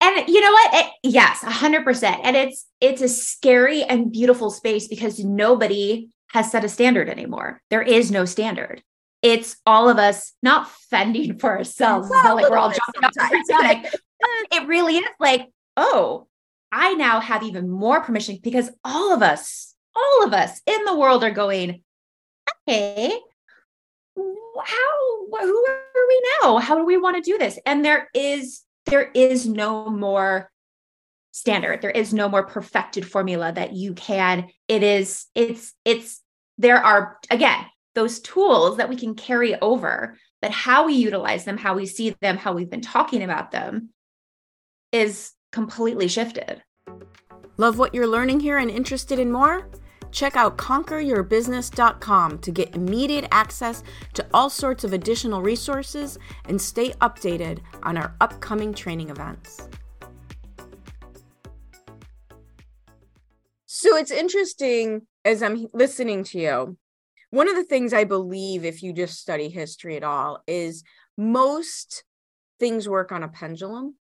And 0.00 0.28
you 0.28 0.40
know 0.40 0.52
what? 0.52 0.74
It, 0.74 0.92
yes, 1.02 1.42
a 1.42 1.50
hundred 1.50 1.84
percent. 1.84 2.20
And 2.24 2.36
it's 2.36 2.66
it's 2.80 3.00
a 3.00 3.08
scary 3.08 3.82
and 3.84 4.12
beautiful 4.12 4.50
space 4.50 4.86
because 4.86 5.18
nobody 5.24 6.10
has 6.28 6.50
set 6.50 6.64
a 6.64 6.68
standard 6.68 7.08
anymore. 7.08 7.62
There 7.70 7.80
is 7.82 8.10
no 8.10 8.24
standard. 8.24 8.82
It's 9.22 9.56
all 9.64 9.88
of 9.88 9.96
us 9.98 10.32
not 10.42 10.68
fending 10.90 11.38
for 11.38 11.56
ourselves. 11.56 12.08
It's 12.08 12.12
Well, 12.14 12.24
not 12.36 12.42
like 12.42 12.50
we're 12.50 12.58
all 12.58 12.68
jumping 12.70 13.04
off 13.04 13.12
the. 13.14 13.44
Titanic. 13.48 13.94
It 14.52 14.66
really 14.66 14.98
is 14.98 15.04
like, 15.18 15.48
oh, 15.76 16.26
I 16.70 16.94
now 16.94 17.20
have 17.20 17.42
even 17.44 17.70
more 17.70 18.02
permission 18.02 18.38
because 18.42 18.70
all 18.84 19.14
of 19.14 19.22
us, 19.22 19.74
all 19.96 20.26
of 20.26 20.34
us 20.34 20.60
in 20.66 20.84
the 20.84 20.96
world 20.96 21.24
are 21.24 21.30
going, 21.30 21.82
okay, 22.68 23.12
how 24.16 25.26
who 25.30 25.66
are 25.66 26.08
we 26.08 26.22
now? 26.42 26.58
How 26.58 26.76
do 26.76 26.84
we 26.84 26.96
want 26.96 27.16
to 27.16 27.30
do 27.30 27.38
this? 27.38 27.58
And 27.66 27.84
there 27.84 28.08
is 28.14 28.62
there 28.86 29.10
is 29.14 29.46
no 29.46 29.88
more 29.88 30.50
standard. 31.32 31.82
There 31.82 31.90
is 31.90 32.12
no 32.14 32.28
more 32.28 32.44
perfected 32.44 33.06
formula 33.06 33.52
that 33.52 33.72
you 33.74 33.94
can. 33.94 34.48
It 34.68 34.82
is 34.82 35.26
it's 35.34 35.74
it's 35.84 36.22
there 36.58 36.78
are 36.78 37.18
again 37.30 37.66
those 37.94 38.20
tools 38.20 38.76
that 38.78 38.88
we 38.88 38.96
can 38.96 39.14
carry 39.14 39.60
over, 39.60 40.16
but 40.42 40.50
how 40.50 40.86
we 40.86 40.94
utilize 40.94 41.44
them, 41.44 41.56
how 41.56 41.74
we 41.74 41.86
see 41.86 42.14
them, 42.20 42.36
how 42.36 42.52
we've 42.52 42.70
been 42.70 42.80
talking 42.80 43.22
about 43.22 43.50
them 43.50 43.90
is 44.92 45.32
completely 45.52 46.08
shifted. 46.08 46.62
Love 47.56 47.78
what 47.78 47.94
you're 47.94 48.06
learning 48.06 48.40
here 48.40 48.58
and 48.58 48.70
interested 48.70 49.18
in 49.18 49.30
more? 49.30 49.70
Check 50.14 50.36
out 50.36 50.56
conqueryourbusiness.com 50.56 52.38
to 52.38 52.50
get 52.52 52.76
immediate 52.76 53.26
access 53.32 53.82
to 54.14 54.24
all 54.32 54.48
sorts 54.48 54.84
of 54.84 54.92
additional 54.92 55.42
resources 55.42 56.18
and 56.44 56.62
stay 56.62 56.90
updated 57.00 57.58
on 57.82 57.96
our 57.96 58.14
upcoming 58.20 58.72
training 58.72 59.10
events. 59.10 59.68
So 63.66 63.96
it's 63.96 64.12
interesting 64.12 65.02
as 65.24 65.42
I'm 65.42 65.66
listening 65.74 66.22
to 66.24 66.38
you. 66.38 66.78
One 67.30 67.48
of 67.48 67.56
the 67.56 67.64
things 67.64 67.92
I 67.92 68.04
believe, 68.04 68.64
if 68.64 68.84
you 68.84 68.92
just 68.92 69.18
study 69.18 69.48
history 69.48 69.96
at 69.96 70.04
all, 70.04 70.44
is 70.46 70.84
most 71.18 72.04
things 72.60 72.88
work 72.88 73.10
on 73.10 73.24
a 73.24 73.28
pendulum. 73.28 73.96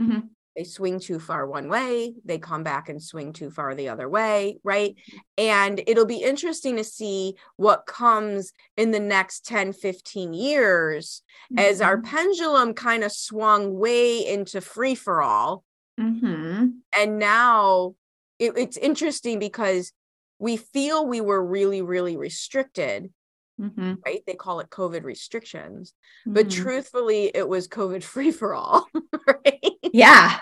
Mhm. 0.00 0.28
They 0.56 0.64
swing 0.64 0.98
too 1.00 1.20
far 1.20 1.46
one 1.46 1.68
way, 1.68 2.14
they 2.24 2.38
come 2.38 2.62
back 2.62 2.88
and 2.88 3.02
swing 3.02 3.32
too 3.34 3.50
far 3.50 3.74
the 3.74 3.90
other 3.90 4.08
way, 4.08 4.58
right? 4.64 4.96
And 5.36 5.82
it'll 5.86 6.06
be 6.06 6.22
interesting 6.22 6.76
to 6.76 6.84
see 6.84 7.36
what 7.56 7.84
comes 7.86 8.52
in 8.76 8.90
the 8.90 9.00
next 9.00 9.44
10, 9.44 9.72
15 9.74 10.32
years 10.32 11.22
as 11.58 11.80
our 11.82 11.98
Mm-hmm. 11.98 12.06
pendulum 12.06 12.74
kind 12.74 13.04
of 13.04 13.12
swung 13.12 13.78
way 13.78 14.26
into 14.26 14.60
free 14.62 14.94
for 14.94 15.20
all. 15.22 15.62
Mhm. 16.00 16.80
And 16.96 17.18
now 17.18 17.94
it, 18.38 18.54
it's 18.56 18.76
interesting 18.76 19.38
because 19.38 19.92
we 20.38 20.56
feel 20.56 21.06
we 21.06 21.20
were 21.20 21.44
really, 21.44 21.82
really 21.82 22.16
restricted, 22.16 23.12
Mhm. 23.60 23.98
right? 24.06 24.22
They 24.26 24.34
call 24.34 24.60
it 24.60 24.70
COVID 24.70 25.04
restrictions, 25.04 25.94
but 26.34 26.46
Mhm. 26.46 26.50
truthfully, 26.50 27.30
it 27.34 27.48
was 27.48 27.68
COVID 27.68 28.02
free 28.14 28.30
for 28.32 28.54
all, 28.54 28.86
right? 29.26 29.62
yeah. 29.92 30.40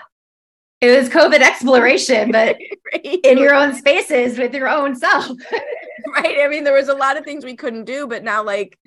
It 0.81 0.97
was 0.97 1.09
COVID 1.09 1.39
exploration, 1.39 2.31
but 2.31 2.57
right? 2.93 3.19
in 3.23 3.37
your 3.37 3.55
own 3.55 3.73
spaces 3.73 4.37
with 4.37 4.53
your 4.53 4.67
own 4.67 4.95
self. 4.95 5.27
right? 6.15 6.39
I 6.41 6.47
mean, 6.49 6.63
there 6.63 6.73
was 6.73 6.89
a 6.89 6.93
lot 6.93 7.17
of 7.17 7.23
things 7.23 7.45
we 7.45 7.55
couldn't 7.55 7.85
do, 7.85 8.07
but 8.07 8.23
now 8.23 8.43
like 8.43 8.77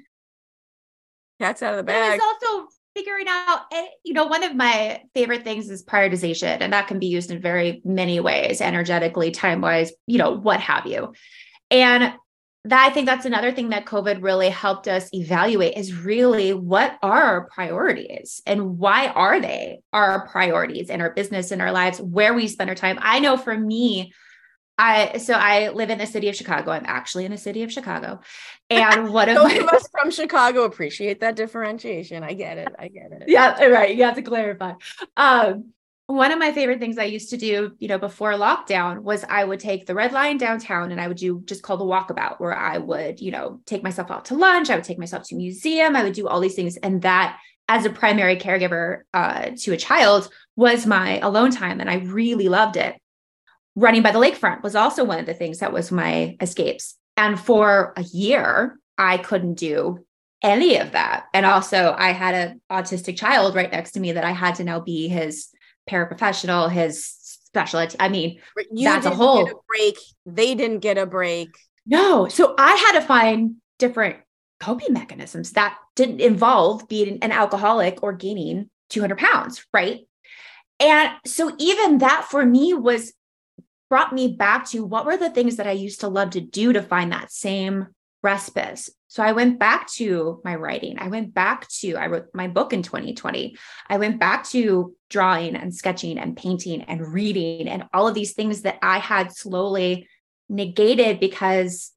cats 1.40 1.62
out 1.62 1.72
of 1.72 1.78
the 1.78 1.82
bag. 1.82 2.18
bag. 2.18 2.20
was 2.20 2.36
also 2.42 2.68
figuring 2.94 3.26
out, 3.28 3.60
eh, 3.72 3.86
you 4.04 4.12
know, 4.12 4.26
one 4.26 4.42
of 4.42 4.54
my 4.54 5.00
favorite 5.14 5.44
things 5.44 5.70
is 5.70 5.84
prioritization, 5.84 6.58
and 6.60 6.72
that 6.72 6.88
can 6.88 6.98
be 6.98 7.06
used 7.06 7.30
in 7.30 7.40
very 7.40 7.80
many 7.84 8.20
ways, 8.20 8.60
energetically, 8.60 9.30
time 9.30 9.60
wise, 9.60 9.92
you 10.06 10.18
know, 10.18 10.32
what 10.32 10.60
have 10.60 10.86
you. 10.86 11.12
And 11.70 12.14
that 12.68 12.86
I 12.86 12.92
think 12.92 13.06
that's 13.06 13.24
another 13.24 13.50
thing 13.50 13.70
that 13.70 13.86
COVID 13.86 14.22
really 14.22 14.50
helped 14.50 14.88
us 14.88 15.08
evaluate 15.12 15.76
is 15.76 15.94
really 15.94 16.52
what 16.52 16.98
are 17.02 17.22
our 17.22 17.48
priorities 17.48 18.42
and 18.46 18.78
why 18.78 19.08
are 19.08 19.40
they 19.40 19.80
our 19.92 20.26
priorities 20.28 20.90
in 20.90 21.00
our 21.00 21.10
business, 21.10 21.50
in 21.50 21.60
our 21.60 21.72
lives, 21.72 22.00
where 22.00 22.34
we 22.34 22.46
spend 22.46 22.68
our 22.68 22.76
time. 22.76 22.98
I 23.00 23.20
know 23.20 23.36
for 23.36 23.56
me, 23.56 24.12
I 24.76 25.16
so 25.16 25.34
I 25.34 25.70
live 25.70 25.90
in 25.90 25.98
the 25.98 26.06
city 26.06 26.28
of 26.28 26.36
Chicago. 26.36 26.70
I'm 26.70 26.84
actually 26.86 27.24
in 27.24 27.32
the 27.32 27.38
city 27.38 27.62
of 27.62 27.72
Chicago. 27.72 28.20
And 28.70 29.08
of 29.28 29.36
Those 29.36 29.52
my 29.52 29.56
of 29.56 29.68
us 29.68 29.88
from 29.90 30.10
Chicago 30.10 30.64
appreciate 30.64 31.20
that 31.20 31.36
differentiation. 31.36 32.22
I 32.22 32.34
get 32.34 32.58
it. 32.58 32.68
I 32.78 32.88
get 32.88 33.12
it. 33.12 33.24
yeah, 33.26 33.64
right. 33.64 33.96
You 33.96 34.04
have 34.04 34.16
to 34.16 34.22
clarify. 34.22 34.74
Um, 35.16 35.72
one 36.08 36.32
of 36.32 36.38
my 36.38 36.52
favorite 36.52 36.80
things 36.80 36.96
I 36.96 37.04
used 37.04 37.28
to 37.30 37.36
do, 37.36 37.72
you 37.78 37.86
know, 37.86 37.98
before 37.98 38.32
lockdown 38.32 39.02
was 39.02 39.24
I 39.28 39.44
would 39.44 39.60
take 39.60 39.84
the 39.84 39.94
red 39.94 40.12
line 40.12 40.38
downtown 40.38 40.90
and 40.90 40.98
I 40.98 41.06
would 41.06 41.18
do 41.18 41.42
just 41.44 41.62
called 41.62 41.80
the 41.80 41.84
walkabout, 41.84 42.40
where 42.40 42.56
I 42.56 42.78
would, 42.78 43.20
you 43.20 43.30
know, 43.30 43.60
take 43.66 43.82
myself 43.82 44.10
out 44.10 44.24
to 44.26 44.34
lunch, 44.34 44.70
I 44.70 44.74
would 44.74 44.84
take 44.84 44.98
myself 44.98 45.28
to 45.28 45.34
a 45.34 45.38
museum, 45.38 45.94
I 45.94 46.02
would 46.02 46.14
do 46.14 46.26
all 46.26 46.40
these 46.40 46.54
things. 46.54 46.78
And 46.78 47.02
that 47.02 47.38
as 47.68 47.84
a 47.84 47.90
primary 47.90 48.36
caregiver 48.36 49.02
uh, 49.12 49.50
to 49.58 49.72
a 49.72 49.76
child 49.76 50.30
was 50.56 50.86
my 50.86 51.18
alone 51.18 51.50
time. 51.50 51.78
And 51.78 51.90
I 51.90 51.96
really 51.96 52.48
loved 52.48 52.78
it. 52.78 52.96
Running 53.76 54.00
by 54.00 54.10
the 54.10 54.18
lakefront 54.18 54.62
was 54.62 54.74
also 54.74 55.04
one 55.04 55.18
of 55.18 55.26
the 55.26 55.34
things 55.34 55.58
that 55.58 55.74
was 55.74 55.92
my 55.92 56.38
escapes. 56.40 56.96
And 57.18 57.38
for 57.38 57.92
a 57.98 58.02
year, 58.02 58.78
I 58.96 59.18
couldn't 59.18 59.54
do 59.54 60.06
any 60.42 60.78
of 60.78 60.92
that. 60.92 61.26
And 61.34 61.44
also, 61.44 61.94
I 61.98 62.12
had 62.12 62.34
an 62.34 62.60
autistic 62.72 63.18
child 63.18 63.54
right 63.54 63.70
next 63.70 63.92
to 63.92 64.00
me 64.00 64.12
that 64.12 64.24
I 64.24 64.30
had 64.30 64.54
to 64.54 64.64
now 64.64 64.80
be 64.80 65.08
his 65.08 65.48
paraprofessional, 65.88 66.70
his 66.70 67.04
special. 67.04 67.80
ed- 67.80 67.96
I 67.98 68.08
mean, 68.08 68.40
You 68.70 68.84
That's 68.88 69.06
a 69.06 69.10
whole- 69.10 69.48
a 69.48 69.54
break. 69.68 69.96
They 70.26 70.54
didn't 70.54 70.80
get 70.80 70.98
a 70.98 71.06
break. 71.06 71.48
no. 71.86 72.28
So 72.28 72.54
I 72.58 72.74
had 72.74 73.00
to 73.00 73.06
find 73.06 73.56
different 73.78 74.16
coping 74.60 74.92
mechanisms 74.92 75.52
that 75.52 75.76
didn't 75.96 76.20
involve 76.20 76.88
being 76.88 77.18
an 77.22 77.32
alcoholic 77.32 78.02
or 78.02 78.12
gaining 78.12 78.68
200 78.90 79.16
pounds, 79.18 79.64
right? 79.72 80.00
And 80.80 81.10
so 81.26 81.54
even 81.58 81.98
that 81.98 82.26
for 82.30 82.44
me 82.44 82.74
was 82.74 83.12
brought 83.88 84.12
me 84.12 84.28
back 84.28 84.68
to 84.70 84.84
what 84.84 85.06
were 85.06 85.16
the 85.16 85.30
things 85.30 85.56
that 85.56 85.66
I 85.66 85.72
used 85.72 86.00
to 86.00 86.08
love 86.08 86.30
to 86.30 86.40
do 86.40 86.72
to 86.74 86.82
find 86.82 87.12
that 87.12 87.32
same 87.32 87.86
respite. 88.22 88.88
So 89.06 89.22
I 89.22 89.32
went 89.32 89.58
back 89.58 89.90
to 89.92 90.40
my 90.44 90.54
writing. 90.54 90.98
I 90.98 91.08
went 91.08 91.32
back 91.32 91.68
to, 91.80 91.94
I 91.94 92.08
wrote 92.08 92.26
my 92.34 92.48
book 92.48 92.72
in 92.72 92.82
2020. 92.82 93.56
I 93.88 93.96
went 93.96 94.18
back 94.18 94.44
to 94.48 94.94
drawing 95.08 95.56
and 95.56 95.74
sketching 95.74 96.18
and 96.18 96.36
painting 96.36 96.82
and 96.82 97.12
reading 97.12 97.68
and 97.68 97.84
all 97.94 98.08
of 98.08 98.14
these 98.14 98.34
things 98.34 98.62
that 98.62 98.78
I 98.82 98.98
had 98.98 99.32
slowly 99.32 100.08
negated 100.48 101.20
because 101.20 101.92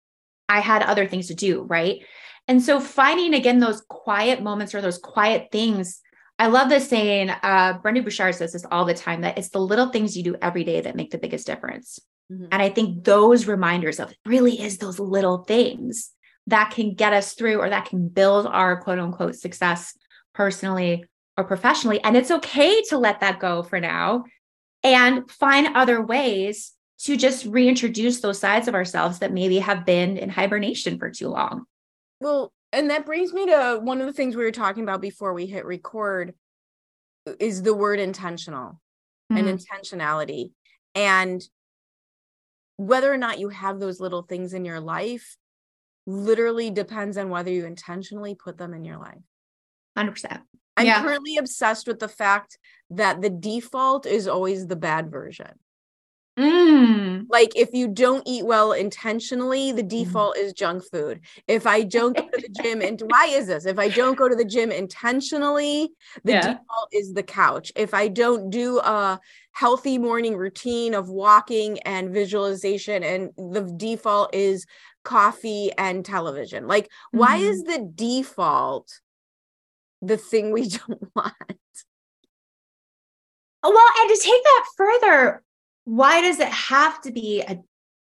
I 0.48 0.60
had 0.60 0.84
other 0.84 1.08
things 1.08 1.28
to 1.28 1.34
do. 1.34 1.64
Right. 1.64 2.06
And 2.48 2.62
so 2.62 2.80
finding 2.80 3.34
again 3.34 3.60
those 3.60 3.82
quiet 3.82 4.42
moments 4.42 4.76
or 4.76 4.82
those 4.82 4.98
quiet 4.98 5.50
things. 5.52 6.02
I 6.40 6.48
love 6.48 6.70
this 6.70 6.90
saying, 6.90 7.30
uh, 7.30 7.78
Brendon 7.82 8.04
Burchard 8.04 8.36
says 8.36 8.54
this 8.54 8.66
all 8.72 8.86
the 8.86 8.96
time 8.96 9.22
that 9.22 9.38
it's 9.38 9.50
the 9.50 9.60
little 9.60 9.90
things 9.90 10.18
you 10.18 10.24
do 10.24 10.36
every 10.42 10.64
day 10.64 10.82
that 10.82 10.96
make 10.96 11.12
the 11.12 11.20
biggest 11.20 11.46
difference. 11.46 12.00
Mhm. 12.32 12.48
And 12.52 12.62
I 12.62 12.70
think 12.70 13.04
those 13.04 13.48
reminders 13.48 14.00
of 14.00 14.12
it 14.12 14.18
really 14.26 14.60
is 14.62 14.78
those 14.78 15.00
little 15.00 15.40
things 15.40 16.12
that 16.48 16.72
can 16.72 16.94
get 16.94 17.14
us 17.14 17.34
through 17.34 17.60
or 17.60 17.70
that 17.70 17.86
can 17.86 18.08
build 18.08 18.48
our 18.48 18.82
quote 18.82 19.00
unquote 19.00 19.36
success 19.36 19.98
personally 20.34 21.06
or 21.38 21.44
professionally. 21.44 22.02
And 22.04 22.16
it's 22.16 22.32
okay 22.32 22.82
to 22.84 22.98
let 22.98 23.20
that 23.20 23.40
go 23.40 23.64
for 23.64 23.80
now 23.80 24.26
and 24.84 25.30
find 25.30 25.76
other 25.76 26.02
ways 26.02 26.74
to 27.00 27.18
just 27.18 27.46
reintroduce 27.46 28.22
those 28.22 28.40
sides 28.40 28.68
of 28.68 28.76
ourselves 28.76 29.20
that 29.20 29.34
maybe 29.34 29.60
have 29.60 29.86
been 29.86 30.18
in 30.18 30.30
hibernation 30.30 31.00
for 31.00 31.10
too 31.10 31.30
long. 31.30 31.66
Well, 32.20 32.54
and 32.72 32.90
that 32.90 33.06
brings 33.06 33.34
me 33.34 33.48
to 33.48 33.80
one 33.82 34.00
of 34.00 34.08
the 34.08 34.14
things 34.14 34.36
we 34.36 34.44
were 34.44 34.52
talking 34.52 34.84
about 34.84 35.02
before 35.02 35.34
we 35.34 35.46
hit 35.46 35.66
record 35.66 36.34
is 37.40 37.64
the 37.64 37.74
word 37.74 38.00
intentional 38.00 38.80
mm-hmm. 39.32 39.38
and 39.38 39.60
intentionality. 39.60 40.52
And 40.96 41.42
whether 42.78 43.12
or 43.12 43.18
not 43.18 43.40
you 43.40 43.50
have 43.50 43.80
those 43.80 44.00
little 44.00 44.24
things 44.24 44.54
in 44.54 44.66
your 44.66 44.80
life 44.80 45.38
literally 46.08 46.72
depends 46.72 47.18
on 47.18 47.30
whether 47.30 47.52
you 47.52 47.66
intentionally 47.66 48.36
put 48.36 48.58
them 48.58 48.74
in 48.74 48.84
your 48.84 48.98
life. 48.98 49.22
100%. 49.98 50.42
I'm 50.78 50.86
yeah. 50.86 51.02
currently 51.02 51.38
obsessed 51.38 51.88
with 51.88 52.00
the 52.00 52.08
fact 52.08 52.58
that 52.92 53.22
the 53.22 53.30
default 53.30 54.06
is 54.06 54.28
always 54.28 54.68
the 54.68 54.76
bad 54.76 55.12
version. 55.12 55.52
Mm. 56.40 57.26
Like 57.30 57.52
if 57.56 57.74
you 57.74 57.88
don't 57.88 58.24
eat 58.26 58.46
well 58.46 58.72
intentionally, 58.72 59.72
the 59.72 59.84
mm. 59.84 59.90
default 59.90 60.38
mm. 60.38 60.44
is 60.44 60.54
junk 60.54 60.84
food. 60.90 61.22
If 61.48 61.68
I 61.68 61.84
don't 61.84 62.16
go 62.16 62.28
to 62.28 62.42
the 62.42 62.62
gym 62.62 62.82
and 62.82 63.02
why 63.06 63.28
is 63.28 63.48
this? 63.48 63.66
If 63.66 63.78
I 63.78 63.90
don't 63.90 64.18
go 64.18 64.30
to 64.30 64.36
the 64.36 64.46
gym 64.46 64.72
intentionally, 64.72 65.92
the 66.24 66.32
yeah. 66.32 66.42
default 66.42 66.90
is 66.94 67.14
the 67.14 67.24
couch. 67.24 67.72
If 67.76 67.94
I 67.94 68.08
don't 68.08 68.50
do 68.50 68.80
a 68.80 69.20
healthy 69.52 69.98
morning 69.98 70.38
routine 70.38 70.94
of 70.94 71.10
walking 71.10 71.80
and 71.80 72.14
visualization 72.14 73.04
and 73.04 73.32
the 73.36 73.74
default 73.76 74.34
is 74.34 74.66
coffee 75.04 75.72
and 75.78 76.06
television. 76.06 76.68
Like 76.68 76.86
mm. 76.86 77.20
why 77.20 77.40
mm-hmm. 77.40 77.50
is 77.50 77.64
the 77.64 77.92
default 77.94 78.90
the 80.02 80.18
thing 80.18 80.52
we 80.52 80.68
don't 80.88 81.12
want? 81.16 81.36
Well, 83.64 83.78
and 84.00 84.10
to 84.10 84.20
take 84.20 84.44
that 84.44 84.66
further, 84.76 85.44
why 85.86 86.22
does 86.22 86.40
it 86.40 86.48
have 86.48 87.02
to 87.02 87.12
be 87.12 87.42
a 87.42 87.60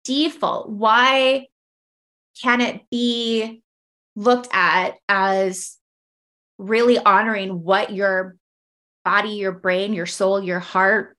default? 0.05 0.69
Why 0.69 1.47
can 2.41 2.61
it 2.61 2.83
be 2.91 3.62
looked 4.17 4.49
at 4.53 4.95
as 5.09 5.77
really 6.59 6.99
honoring 6.99 7.62
what 7.62 7.93
your 7.93 8.37
body, 9.05 9.31
your 9.31 9.53
brain, 9.53 9.93
your 9.93 10.07
soul, 10.07 10.43
your 10.43 10.59
heart 10.59 11.17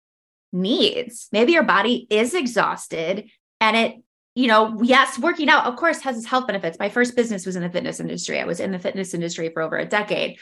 needs? 0.52 1.30
Maybe 1.32 1.54
your 1.54 1.64
body 1.64 2.08
is 2.10 2.34
exhausted 2.34 3.30
and 3.60 3.78
it, 3.78 3.96
you 4.36 4.48
know, 4.48 4.80
yes, 4.82 5.20
working 5.20 5.50
out, 5.50 5.66
of 5.66 5.76
course, 5.76 6.02
has 6.02 6.18
its 6.18 6.26
health 6.26 6.48
benefits. 6.48 6.80
My 6.80 6.90
first 6.90 7.16
business 7.16 7.46
was 7.46 7.56
in 7.56 7.64
the 7.64 7.70
fitness 7.70 8.00
industry. 8.00 8.40
I 8.40 8.46
was 8.46 8.60
in 8.60 8.72
the 8.72 8.80
fitness 8.80 9.14
industry 9.14 9.50
for 9.50 9.62
over 9.62 9.78
a 9.78 9.86
decade. 9.86 10.38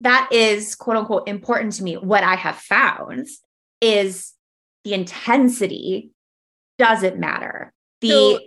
That 0.00 0.28
is 0.32 0.74
quote 0.76 0.96
unquote 0.96 1.28
important 1.28 1.72
to 1.74 1.82
me. 1.82 1.96
What 1.96 2.22
I 2.22 2.36
have 2.36 2.56
found 2.56 3.26
is 3.80 4.32
the 4.88 4.94
intensity 4.94 6.10
doesn't 6.78 7.18
matter. 7.18 7.72
The 8.00 8.08
so 8.08 8.40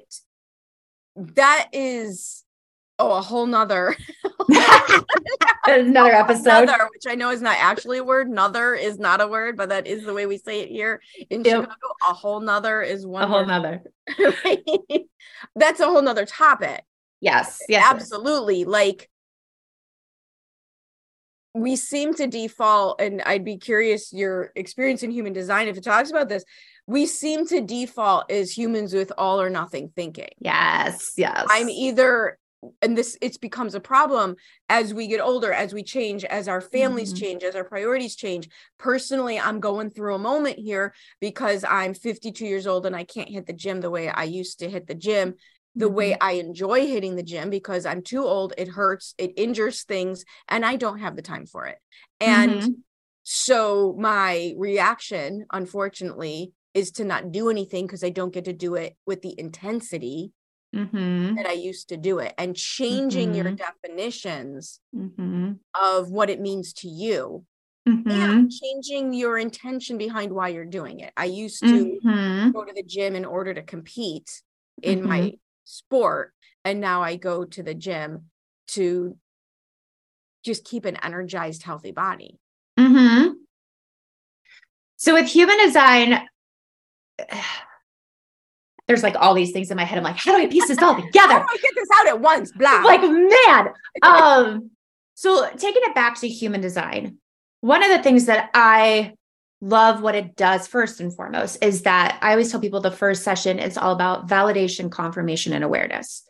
that 1.36 1.68
is 1.72 2.44
oh 2.98 3.12
a 3.12 3.22
whole 3.22 3.46
nother 3.46 3.96
another 5.68 6.12
episode. 6.12 6.64
another, 6.64 6.90
which 6.94 7.04
i 7.08 7.16
know 7.16 7.30
is 7.30 7.42
not 7.42 7.58
actually 7.60 8.00
a 8.00 8.04
word. 8.04 8.28
Another 8.28 8.74
is 8.74 8.98
not 8.98 9.22
a 9.22 9.28
word 9.28 9.56
but 9.56 9.70
that 9.70 9.86
is 9.86 10.04
the 10.04 10.14
way 10.14 10.26
we 10.26 10.38
say 10.38 10.62
it 10.62 10.70
here 10.70 11.02
in 11.30 11.44
yep. 11.44 11.64
chicago. 11.64 11.76
A 12.10 12.14
whole 12.14 12.40
nother 12.40 12.82
is 12.82 13.06
one 13.06 13.24
a 13.24 13.28
whole 13.28 13.46
nother. 13.46 13.84
That's 15.56 15.80
a 15.80 15.86
whole 15.86 16.02
nother 16.02 16.26
topic. 16.26 16.84
Yes 17.20 17.60
yes 17.70 17.84
absolutely. 17.86 18.64
Like 18.64 19.11
we 21.54 21.76
seem 21.76 22.14
to 22.16 22.28
default, 22.28 23.02
and 23.02 23.22
I'd 23.24 23.46
be 23.46 23.58
curious 23.58 24.14
your 24.14 24.52
experience 24.56 25.04
in 25.04 25.12
human 25.12 25.34
design 25.34 25.68
if 25.68 25.78
it 25.78 25.84
talks 25.84 26.10
about 26.10 26.30
this. 26.30 26.44
We 26.88 27.06
seem 27.06 27.46
to 27.48 27.62
default 27.62 28.32
as 28.32 28.58
humans 28.58 28.94
with 28.94 29.12
all 29.18 29.42
or 29.42 29.50
nothing 29.50 29.92
thinking. 29.96 30.30
Yes, 30.40 31.14
yes. 31.18 31.46
I'm 31.50 31.70
either 31.70 32.38
and 32.82 32.98
this 32.98 33.18
it 33.22 33.40
becomes 33.42 33.74
a 33.74 33.80
problem 33.80 34.36
as 34.70 34.94
we 34.94 35.08
get 35.08 35.20
older 35.20 35.52
as 35.52 35.74
we 35.74 35.84
change 35.84 36.24
as 36.26 36.48
our 36.48 36.62
families 36.62 37.12
mm-hmm. 37.12 37.24
change 37.24 37.44
as 37.44 37.56
our 37.56 37.64
priorities 37.64 38.16
change 38.16 38.48
personally 38.78 39.40
i'm 39.40 39.60
going 39.60 39.90
through 39.90 40.14
a 40.14 40.20
moment 40.20 40.60
here 40.60 40.94
because 41.20 41.66
i'm 41.68 41.94
52 41.94 42.46
years 42.46 42.68
old 42.68 42.86
and 42.86 42.96
i 42.96 43.04
can't 43.04 43.30
hit 43.30 43.48
the 43.48 43.54
gym 43.54 43.82
the 43.82 43.90
way 43.90 44.10
i 44.10 44.24
used 44.24 44.60
to 44.60 44.70
hit 44.70 44.86
the 44.86 44.94
gym 44.94 45.34
the 45.76 45.86
mm-hmm. 45.86 45.96
way 45.96 46.18
I 46.20 46.34
enjoy 46.34 46.88
hitting 46.88 47.16
the 47.16 47.24
gym 47.24 47.50
because 47.50 47.86
I'm 47.86 48.02
too 48.02 48.24
old, 48.24 48.54
it 48.58 48.68
hurts, 48.68 49.14
it 49.18 49.34
injures 49.38 49.84
things, 49.84 50.26
and 50.48 50.66
I 50.66 50.76
don't 50.76 51.00
have 51.00 51.16
the 51.16 51.22
time 51.22 51.46
for 51.46 51.66
it. 51.66 51.78
And 52.20 52.52
mm-hmm. 52.52 52.72
so 53.24 53.96
my 53.98 54.54
reaction, 54.58 55.46
unfortunately, 55.52 56.54
is 56.74 56.92
to 56.92 57.06
not 57.06 57.32
do 57.32 57.50
anything 57.50 57.86
because 57.86 58.04
I 58.04 58.10
don't 58.10 58.34
get 58.34 58.46
to 58.46 58.54
do 58.54 58.76
it 58.76 58.96
with 59.06 59.22
the 59.22 59.38
intensity 59.38 60.32
mm-hmm. 60.76 61.36
that 61.36 61.46
I 61.46 61.54
used 61.54 61.90
to 61.90 61.98
do 61.98 62.20
it. 62.20 62.34
And 62.38 62.56
changing 62.56 63.34
your 63.34 63.46
mm-hmm. 63.46 63.56
definitions 63.56 64.80
mm-hmm. 64.96 65.54
of 65.80 66.12
what 66.12 66.30
it 66.30 66.40
means 66.40 66.74
to 66.74 66.88
you. 66.88 67.46
Mm-hmm. 67.90 68.12
And 68.12 68.52
changing 68.52 69.14
your 69.14 69.40
intention 69.40 69.98
behind 69.98 70.32
why 70.32 70.50
you're 70.50 70.66
doing 70.66 71.00
it. 71.00 71.12
I 71.18 71.26
used 71.26 71.62
to 71.62 72.00
go 72.54 72.64
to 72.64 72.74
the 72.76 72.84
gym 72.84 73.16
in 73.16 73.26
order 73.26 73.56
to 73.56 73.64
compete 73.64 74.44
in 74.84 75.04
my 75.04 75.34
sport 75.72 76.34
and 76.66 76.82
now 76.82 77.02
I 77.02 77.16
go 77.16 77.46
to 77.46 77.64
the 77.64 77.74
gym 77.74 78.26
to 78.70 79.18
just 80.44 80.66
keep 80.66 80.86
an 80.86 80.98
energized 80.98 81.64
healthy 81.64 81.92
body. 81.92 82.40
Mhm. 82.78 83.36
So 84.98 85.14
with 85.14 85.28
human 85.28 85.58
design 85.58 86.28
there's 88.88 89.04
like 89.04 89.16
all 89.16 89.34
these 89.34 89.52
things 89.52 89.72
in 89.72 89.78
my 89.78 89.86
head. 89.86 89.98
I'm 89.98 90.04
like, 90.04 90.18
how 90.18 90.36
do 90.36 90.44
I 90.44 90.48
piece 90.48 90.68
this 90.68 90.82
all 90.82 90.96
together? 91.02 91.34
how 91.34 91.40
do 91.40 91.46
I 91.50 91.58
get 91.62 91.72
this 91.76 91.88
out 92.00 92.08
at 92.08 92.20
once? 92.20 92.52
Blah. 92.52 92.82
Like, 92.84 93.02
man. 93.02 93.70
um, 94.02 94.72
so 95.14 95.48
taking 95.56 95.84
it 95.86 95.96
back 95.96 96.20
to 96.20 96.28
human 96.28 96.60
design, 96.60 97.18
one 97.62 97.84
of 97.84 97.90
the 97.90 98.04
things 98.04 98.26
that 98.26 98.50
I 98.54 99.14
love 99.62 100.02
what 100.02 100.16
it 100.16 100.36
does 100.36 100.68
first 100.68 101.00
and 101.00 101.16
foremost 101.16 101.64
is 101.64 101.84
that 101.84 102.18
I 102.22 102.32
always 102.32 102.52
tell 102.52 102.60
people 102.60 102.82
the 102.82 102.92
first 102.92 103.24
session 103.24 103.60
is 103.60 103.78
all 103.78 103.94
about 103.94 104.28
validation, 104.28 104.92
confirmation, 104.92 105.54
and 105.54 105.64
awareness. 105.64 106.24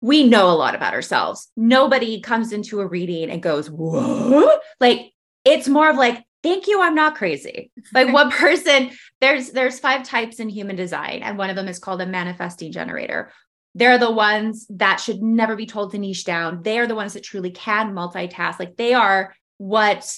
We 0.00 0.24
know 0.24 0.48
a 0.48 0.54
lot 0.54 0.76
about 0.76 0.94
ourselves. 0.94 1.48
Nobody 1.56 2.20
comes 2.20 2.52
into 2.52 2.80
a 2.80 2.86
reading 2.86 3.30
and 3.30 3.42
goes, 3.42 3.68
Whoa. 3.68 4.50
Like 4.80 5.12
it's 5.44 5.68
more 5.68 5.90
of 5.90 5.96
like, 5.96 6.24
thank 6.42 6.68
you, 6.68 6.80
I'm 6.80 6.94
not 6.94 7.16
crazy. 7.16 7.72
Like 7.92 8.12
one 8.12 8.30
person, 8.44 8.90
there's 9.20 9.50
there's 9.50 9.80
five 9.80 10.04
types 10.04 10.38
in 10.38 10.48
human 10.48 10.76
design, 10.76 11.22
and 11.22 11.36
one 11.36 11.50
of 11.50 11.56
them 11.56 11.68
is 11.68 11.80
called 11.80 12.00
a 12.00 12.06
manifesting 12.06 12.70
generator. 12.70 13.32
They're 13.74 13.98
the 13.98 14.10
ones 14.10 14.66
that 14.70 15.00
should 15.00 15.22
never 15.22 15.56
be 15.56 15.66
told 15.66 15.92
to 15.92 15.98
niche 15.98 16.24
down. 16.24 16.62
They 16.62 16.78
are 16.78 16.86
the 16.86 16.94
ones 16.94 17.14
that 17.14 17.24
truly 17.24 17.50
can 17.50 17.92
multitask. 17.92 18.58
Like 18.58 18.76
they 18.76 18.94
are 18.94 19.34
what 19.58 20.16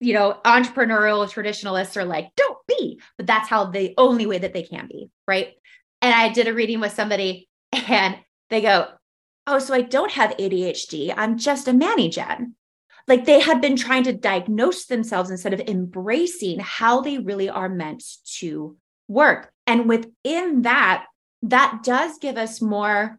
you 0.00 0.14
know, 0.14 0.38
entrepreneurial 0.44 1.30
traditionalists 1.30 1.96
are 1.96 2.04
like, 2.04 2.30
don't 2.34 2.58
be, 2.66 3.00
but 3.16 3.26
that's 3.26 3.48
how 3.48 3.66
the 3.66 3.94
only 3.98 4.26
way 4.26 4.38
that 4.38 4.54
they 4.54 4.62
can 4.62 4.88
be. 4.88 5.10
Right. 5.28 5.52
And 6.02 6.14
I 6.14 6.30
did 6.30 6.48
a 6.48 6.54
reading 6.54 6.80
with 6.80 6.92
somebody 6.92 7.48
and 7.72 8.16
they 8.48 8.62
go, 8.62 8.88
Oh, 9.46 9.58
so 9.58 9.74
I 9.74 9.80
don't 9.80 10.12
have 10.12 10.36
ADHD. 10.36 11.12
I'm 11.16 11.38
just 11.38 11.66
a 11.66 11.72
Manny 11.72 12.08
Gen. 12.08 12.54
Like 13.08 13.24
they 13.24 13.40
had 13.40 13.60
been 13.60 13.76
trying 13.76 14.04
to 14.04 14.12
diagnose 14.12 14.86
themselves 14.86 15.30
instead 15.30 15.52
of 15.52 15.60
embracing 15.60 16.60
how 16.60 17.00
they 17.00 17.18
really 17.18 17.48
are 17.48 17.68
meant 17.68 18.04
to 18.38 18.76
work. 19.08 19.52
And 19.66 19.88
within 19.88 20.62
that, 20.62 21.06
that 21.42 21.80
does 21.82 22.18
give 22.18 22.36
us 22.36 22.60
more 22.60 23.18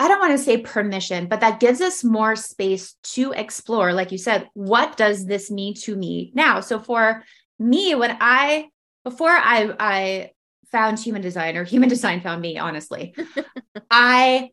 I 0.00 0.08
don't 0.08 0.18
want 0.18 0.32
to 0.32 0.42
say 0.42 0.56
permission, 0.56 1.26
but 1.26 1.40
that 1.40 1.60
gives 1.60 1.82
us 1.82 2.02
more 2.02 2.34
space 2.34 2.94
to 3.02 3.32
explore. 3.32 3.92
Like 3.92 4.10
you 4.12 4.16
said, 4.16 4.48
what 4.54 4.96
does 4.96 5.26
this 5.26 5.50
mean 5.50 5.74
to 5.74 5.94
me 5.94 6.32
now? 6.34 6.60
So 6.60 6.80
for 6.80 7.22
me, 7.58 7.94
when 7.94 8.16
I, 8.18 8.68
before 9.04 9.28
I, 9.28 9.74
I 9.78 10.30
found 10.72 10.98
human 10.98 11.20
design 11.20 11.58
or 11.58 11.64
human 11.64 11.88
design 11.90 12.22
found 12.22 12.40
me, 12.40 12.56
honestly, 12.56 13.14
I 13.90 14.52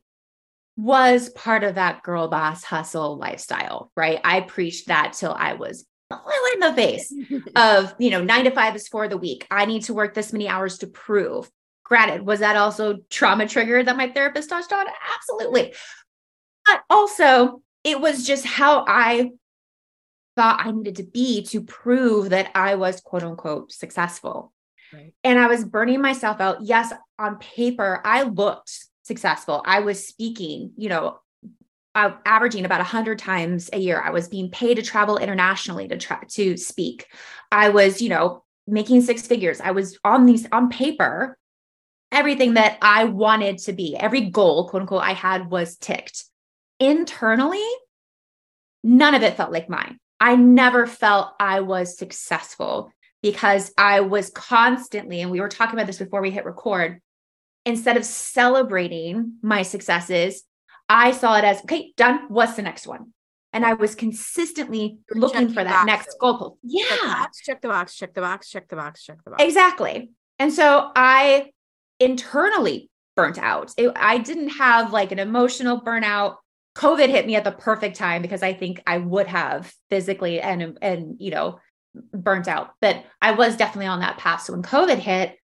was 0.76 1.30
part 1.30 1.64
of 1.64 1.76
that 1.76 2.04
girl 2.04 2.28
boss 2.28 2.66
hustle 2.66 3.18
lifestyle, 3.18 3.90
right? 3.96 4.20
I 4.26 4.42
preached 4.42 4.88
that 4.88 5.14
till 5.14 5.34
I 5.34 5.54
was 5.54 5.86
blue 6.10 6.20
in 6.56 6.60
the 6.60 6.74
face 6.74 7.14
of, 7.56 7.96
you 8.00 8.10
know, 8.10 8.22
nine 8.22 8.44
to 8.44 8.52
five 8.52 8.76
is 8.76 8.90
for 8.90 9.08
the 9.08 9.18
week. 9.18 9.48
I 9.50 9.66
need 9.66 9.84
to 9.84 9.94
work 9.94 10.14
this 10.14 10.34
many 10.34 10.50
hours 10.50 10.80
to 10.80 10.88
prove. 10.88 11.50
Granted, 11.88 12.26
was 12.26 12.40
that 12.42 12.58
also 12.58 13.00
trauma 13.10 13.48
trigger 13.48 13.82
that 13.82 13.98
my 13.98 14.10
therapist 14.10 14.50
touched 14.50 14.74
on? 14.74 14.86
Absolutely. 15.16 15.74
But 16.66 16.84
also, 16.90 17.62
it 17.84 18.02
was 18.02 18.26
just 18.26 18.46
how 18.46 18.84
I 18.88 19.32
thought 20.36 20.66
I 20.66 20.72
needed 20.72 20.98
to 20.98 21.04
be 21.04 21.44
to 21.46 21.62
prove 21.62 22.32
that 22.32 22.52
I 22.54 22.76
was 22.76 23.00
quote 23.02 23.24
unquote 23.24 23.72
successful. 23.72 24.54
Right. 24.94 25.14
And 25.24 25.40
I 25.40 25.48
was 25.48 25.66
burning 25.66 26.02
myself 26.02 26.42
out. 26.42 26.62
Yes, 26.62 26.94
on 27.18 27.38
paper, 27.38 28.02
I 28.04 28.24
looked 28.24 28.72
successful. 29.04 29.64
I 29.66 29.80
was 29.80 30.06
speaking, 30.06 30.72
you 30.78 30.90
know, 30.90 31.20
uh, 31.96 32.12
averaging 32.26 32.66
about 32.66 32.80
100 32.80 33.18
times 33.18 33.70
a 33.74 33.80
year. 33.80 34.00
I 34.00 34.12
was 34.12 34.28
being 34.28 34.52
paid 34.52 34.76
to 34.76 34.84
travel 34.84 35.18
internationally 35.18 35.88
to 35.88 35.98
try 35.98 36.20
to 36.30 36.56
speak. 36.56 37.08
I 37.52 37.70
was, 37.70 38.02
you 38.02 38.10
know, 38.10 38.44
making 38.68 39.02
six 39.02 39.26
figures. 39.26 39.60
I 39.60 39.72
was 39.72 39.98
on 40.04 40.26
these 40.26 40.46
on 40.52 40.70
paper, 40.70 41.38
everything 42.12 42.56
that 42.56 42.78
I 42.82 43.06
wanted 43.06 43.60
to 43.60 43.74
be, 43.74 43.96
every 43.96 44.30
goal, 44.30 44.70
quote 44.70 44.82
unquote, 44.82 45.04
I 45.04 45.14
had 45.14 45.50
was 45.50 45.78
ticked. 45.78 46.26
Internally, 46.80 47.66
none 48.84 49.16
of 49.16 49.24
it 49.24 49.36
felt 49.36 49.52
like 49.52 49.70
mine. 49.70 50.00
I 50.20 50.36
never 50.36 50.88
felt 50.88 51.34
I 51.40 51.62
was 51.62 51.98
successful 51.98 52.92
because 53.22 53.72
I 53.78 54.02
was 54.02 54.30
constantly, 54.30 55.22
and 55.22 55.32
we 55.32 55.42
were 55.42 55.50
talking 55.50 55.76
about 55.76 55.88
this 55.88 55.98
before 56.00 56.22
we 56.22 56.32
hit 56.32 56.46
record, 56.46 57.02
instead 57.66 57.98
of 57.98 58.06
celebrating 58.06 59.34
my 59.42 59.62
successes, 59.62 60.44
I 60.90 61.12
saw 61.12 61.38
it 61.38 61.44
as 61.44 61.62
okay, 61.62 61.94
done. 61.98 62.26
What's 62.30 62.54
the 62.56 62.62
next 62.62 62.88
one? 62.88 63.14
And 63.54 63.66
I 63.66 63.74
was 63.74 63.96
consistently 63.96 65.00
You're 65.10 65.20
looking 65.20 65.50
for 65.50 65.64
that 65.64 65.86
boxes. 65.86 65.86
next 65.88 66.20
goal. 66.20 66.58
Yeah. 66.64 66.86
Check 66.86 67.02
the, 67.02 67.08
box, 67.08 67.42
check 67.42 67.62
the 67.62 67.68
box, 67.68 67.96
check 67.98 68.14
the 68.14 68.22
box, 68.22 68.52
check 68.52 68.68
the 68.70 68.76
box, 68.76 69.04
check 69.04 69.24
the 69.24 69.32
box. 69.32 69.44
Exactly. 69.44 70.12
And 70.40 70.54
so 70.54 70.92
I 70.96 71.52
internally 72.00 72.90
burnt 73.16 73.38
out. 73.38 73.74
It, 73.78 73.92
I 73.96 74.20
didn't 74.20 74.50
have 74.50 74.94
like 74.94 75.12
an 75.12 75.20
emotional 75.20 75.82
burnout. 75.82 76.36
COVID 76.76 77.10
hit 77.10 77.26
me 77.26 77.36
at 77.36 77.44
the 77.44 77.52
perfect 77.52 77.98
time 77.98 78.22
because 78.22 78.44
I 78.44 78.54
think 78.54 78.82
I 78.86 79.00
would 79.00 79.28
have 79.28 79.74
physically 79.90 80.40
and 80.40 80.78
and 80.82 81.16
you 81.20 81.32
know 81.32 81.60
burnt 82.14 82.48
out. 82.48 82.72
But 82.80 83.04
I 83.22 83.32
was 83.32 83.58
definitely 83.58 83.88
on 83.88 84.02
that 84.02 84.18
path. 84.18 84.44
So 84.44 84.54
when 84.54 84.62
COVID 84.62 85.00
hit, 85.00 85.38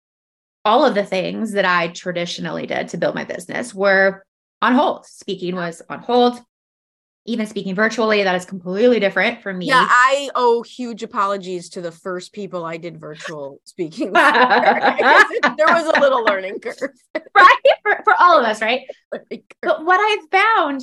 all 0.64 0.84
of 0.84 0.94
the 0.94 1.04
things 1.04 1.52
that 1.52 1.64
I 1.64 1.88
traditionally 1.88 2.66
did 2.66 2.88
to 2.88 2.98
build 2.98 3.14
my 3.14 3.24
business 3.24 3.74
were 3.74 4.24
on 4.60 4.74
hold. 4.74 5.06
Speaking 5.06 5.56
was 5.56 5.82
on 5.88 6.00
hold. 6.00 6.38
Even 7.24 7.46
speaking 7.46 7.74
virtually, 7.76 8.24
that 8.24 8.34
is 8.34 8.44
completely 8.44 8.98
different 8.98 9.42
for 9.42 9.52
me. 9.52 9.66
Yeah, 9.66 9.86
I 9.88 10.28
owe 10.34 10.62
huge 10.62 11.04
apologies 11.04 11.68
to 11.70 11.80
the 11.80 11.92
first 11.92 12.32
people 12.32 12.64
I 12.64 12.78
did 12.78 12.98
virtual 12.98 13.60
speaking. 13.62 14.12
there 14.12 14.32
was 15.68 15.86
a 15.86 16.00
little 16.00 16.24
learning 16.24 16.58
curve. 16.58 16.90
right? 17.34 17.56
For, 17.82 18.00
for 18.02 18.14
all 18.18 18.38
of 18.38 18.44
us, 18.44 18.60
right? 18.60 18.82
But 19.62 19.84
what 19.84 20.00
I've 20.00 20.30
found 20.30 20.80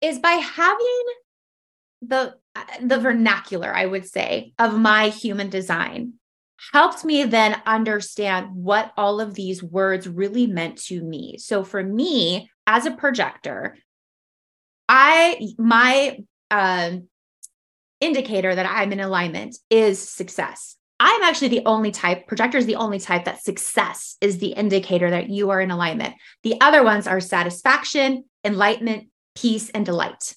is 0.00 0.20
by 0.20 0.30
having 0.30 1.04
the 2.02 2.34
uh, 2.54 2.64
the 2.82 2.98
vernacular, 2.98 3.74
I 3.74 3.86
would 3.86 4.06
say, 4.06 4.52
of 4.58 4.78
my 4.78 5.08
human 5.08 5.50
design 5.50 6.14
helped 6.72 7.04
me 7.04 7.24
then 7.24 7.60
understand 7.66 8.48
what 8.52 8.92
all 8.96 9.20
of 9.20 9.34
these 9.34 9.62
words 9.62 10.08
really 10.08 10.46
meant 10.46 10.78
to 10.84 11.02
me. 11.02 11.38
So 11.38 11.64
for 11.64 11.82
me, 11.82 12.50
as 12.66 12.86
a 12.86 12.90
projector, 12.90 13.76
I 14.88 15.48
my 15.58 16.18
um, 16.50 17.08
indicator 18.00 18.54
that 18.54 18.66
I'm 18.66 18.92
in 18.92 19.00
alignment 19.00 19.56
is 19.70 20.00
success. 20.00 20.76
I'm 21.00 21.22
actually 21.22 21.48
the 21.48 21.62
only 21.64 21.92
type, 21.92 22.26
projector 22.26 22.58
is 22.58 22.66
the 22.66 22.74
only 22.74 22.98
type 22.98 23.24
that 23.26 23.42
success 23.42 24.16
is 24.20 24.38
the 24.38 24.48
indicator 24.48 25.10
that 25.10 25.30
you 25.30 25.50
are 25.50 25.60
in 25.60 25.70
alignment. 25.70 26.14
The 26.42 26.60
other 26.60 26.82
ones 26.82 27.06
are 27.06 27.20
satisfaction, 27.20 28.24
enlightenment, 28.44 29.08
peace, 29.36 29.70
and 29.70 29.86
delight. 29.86 30.34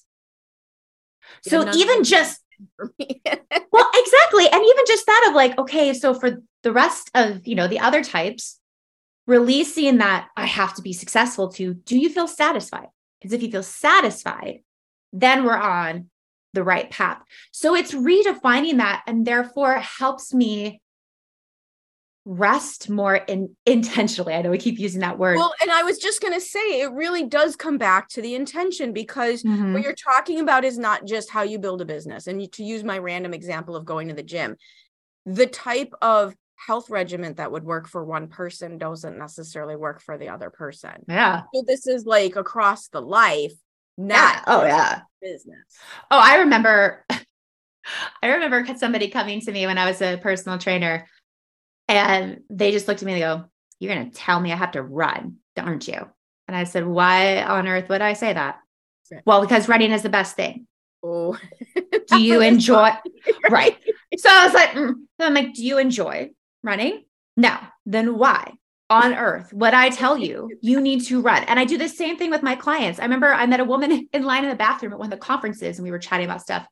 So 1.42 1.68
even 1.74 2.04
just 2.04 2.40
well, 2.78 3.90
exactly. 3.94 4.46
And 4.48 4.62
even 4.64 4.84
just 4.86 5.06
that 5.06 5.26
of 5.28 5.34
like, 5.34 5.58
okay, 5.58 5.94
so 5.94 6.14
for 6.14 6.42
the 6.62 6.72
rest 6.72 7.10
of, 7.14 7.46
you 7.46 7.56
know, 7.56 7.66
the 7.66 7.80
other 7.80 8.04
types, 8.04 8.60
releasing 9.26 9.98
that 9.98 10.28
I 10.36 10.46
have 10.46 10.74
to 10.74 10.82
be 10.82 10.92
successful 10.92 11.48
to, 11.52 11.74
do 11.74 11.98
you 11.98 12.08
feel 12.08 12.28
satisfied? 12.28 12.86
Because 13.22 13.32
if 13.32 13.42
you 13.42 13.50
feel 13.50 13.62
satisfied, 13.62 14.62
then 15.12 15.44
we're 15.44 15.56
on 15.56 16.10
the 16.54 16.64
right 16.64 16.90
path. 16.90 17.22
So 17.52 17.74
it's 17.74 17.92
redefining 17.92 18.78
that 18.78 19.02
and 19.06 19.26
therefore 19.26 19.78
helps 19.78 20.34
me 20.34 20.80
rest 22.24 22.88
more 22.88 23.16
in, 23.16 23.56
intentionally. 23.66 24.34
I 24.34 24.42
know 24.42 24.50
we 24.50 24.58
keep 24.58 24.78
using 24.78 25.00
that 25.00 25.18
word. 25.18 25.36
Well, 25.36 25.54
and 25.60 25.70
I 25.70 25.82
was 25.82 25.98
just 25.98 26.20
going 26.20 26.34
to 26.34 26.40
say 26.40 26.80
it 26.80 26.92
really 26.92 27.24
does 27.24 27.56
come 27.56 27.78
back 27.78 28.08
to 28.10 28.22
the 28.22 28.34
intention 28.34 28.92
because 28.92 29.42
mm-hmm. 29.42 29.72
what 29.72 29.82
you're 29.82 29.94
talking 29.94 30.40
about 30.40 30.64
is 30.64 30.78
not 30.78 31.04
just 31.04 31.30
how 31.30 31.42
you 31.42 31.58
build 31.58 31.80
a 31.80 31.84
business. 31.84 32.26
And 32.26 32.52
to 32.52 32.64
use 32.64 32.84
my 32.84 32.98
random 32.98 33.34
example 33.34 33.74
of 33.74 33.84
going 33.84 34.08
to 34.08 34.14
the 34.14 34.22
gym, 34.22 34.56
the 35.26 35.46
type 35.46 35.92
of 36.00 36.34
health 36.66 36.90
regimen 36.90 37.34
that 37.34 37.50
would 37.50 37.64
work 37.64 37.88
for 37.88 38.04
one 38.04 38.28
person 38.28 38.78
doesn't 38.78 39.18
necessarily 39.18 39.76
work 39.76 40.00
for 40.00 40.16
the 40.16 40.28
other 40.28 40.50
person. 40.50 41.04
Yeah. 41.08 41.42
So 41.54 41.64
this 41.66 41.86
is 41.86 42.06
like 42.06 42.36
across 42.36 42.88
the 42.88 43.00
life, 43.00 43.52
not 43.98 44.36
yeah. 44.36 44.42
oh 44.46 44.64
yeah, 44.64 45.00
business. 45.20 45.64
Oh, 46.10 46.18
I 46.18 46.38
remember 46.38 47.04
I 48.22 48.28
remember 48.28 48.64
somebody 48.76 49.08
coming 49.08 49.40
to 49.40 49.52
me 49.52 49.66
when 49.66 49.78
I 49.78 49.86
was 49.86 50.00
a 50.00 50.18
personal 50.18 50.58
trainer 50.58 51.08
and 51.88 52.42
they 52.48 52.70
just 52.70 52.86
looked 52.86 53.02
at 53.02 53.06
me 53.06 53.12
and 53.12 53.20
they 53.20 53.26
go, 53.26 53.44
You're 53.80 53.94
going 53.94 54.10
to 54.10 54.16
tell 54.16 54.38
me 54.38 54.52
I 54.52 54.56
have 54.56 54.72
to 54.72 54.82
run, 54.82 55.38
aren't 55.56 55.88
you? 55.88 56.08
And 56.46 56.56
I 56.56 56.64
said, 56.64 56.86
Why 56.86 57.42
on 57.42 57.66
earth 57.66 57.88
would 57.88 58.02
I 58.02 58.12
say 58.12 58.32
that? 58.32 58.60
Right. 59.10 59.22
Well, 59.26 59.40
because 59.40 59.68
running 59.68 59.90
is 59.90 60.02
the 60.02 60.08
best 60.08 60.36
thing. 60.36 60.66
Oh, 61.02 61.36
do 62.06 62.20
you 62.22 62.40
enjoy? 62.40 62.90
right. 63.50 63.76
So 64.16 64.28
I 64.30 64.44
was 64.44 64.54
like, 64.54 64.70
mm. 64.70 64.94
so 65.20 65.26
I'm 65.26 65.34
like, 65.34 65.54
Do 65.54 65.64
you 65.64 65.78
enjoy 65.78 66.30
running? 66.62 67.04
No. 67.36 67.56
Then 67.86 68.18
why? 68.18 68.52
On 68.90 69.14
earth, 69.14 69.54
what 69.54 69.72
I 69.72 69.88
tell 69.88 70.18
you, 70.18 70.50
you 70.60 70.78
need 70.78 71.04
to 71.06 71.22
run. 71.22 71.44
And 71.44 71.58
I 71.58 71.64
do 71.64 71.78
the 71.78 71.88
same 71.88 72.18
thing 72.18 72.30
with 72.30 72.42
my 72.42 72.54
clients. 72.54 73.00
I 73.00 73.04
remember 73.04 73.32
I 73.32 73.46
met 73.46 73.60
a 73.60 73.64
woman 73.64 74.06
in 74.12 74.24
line 74.24 74.44
in 74.44 74.50
the 74.50 74.56
bathroom 74.56 74.92
at 74.92 74.98
one 74.98 75.06
of 75.06 75.18
the 75.18 75.24
conferences 75.24 75.78
and 75.78 75.84
we 75.84 75.90
were 75.90 75.98
chatting 75.98 76.26
about 76.26 76.42
stuff. 76.42 76.66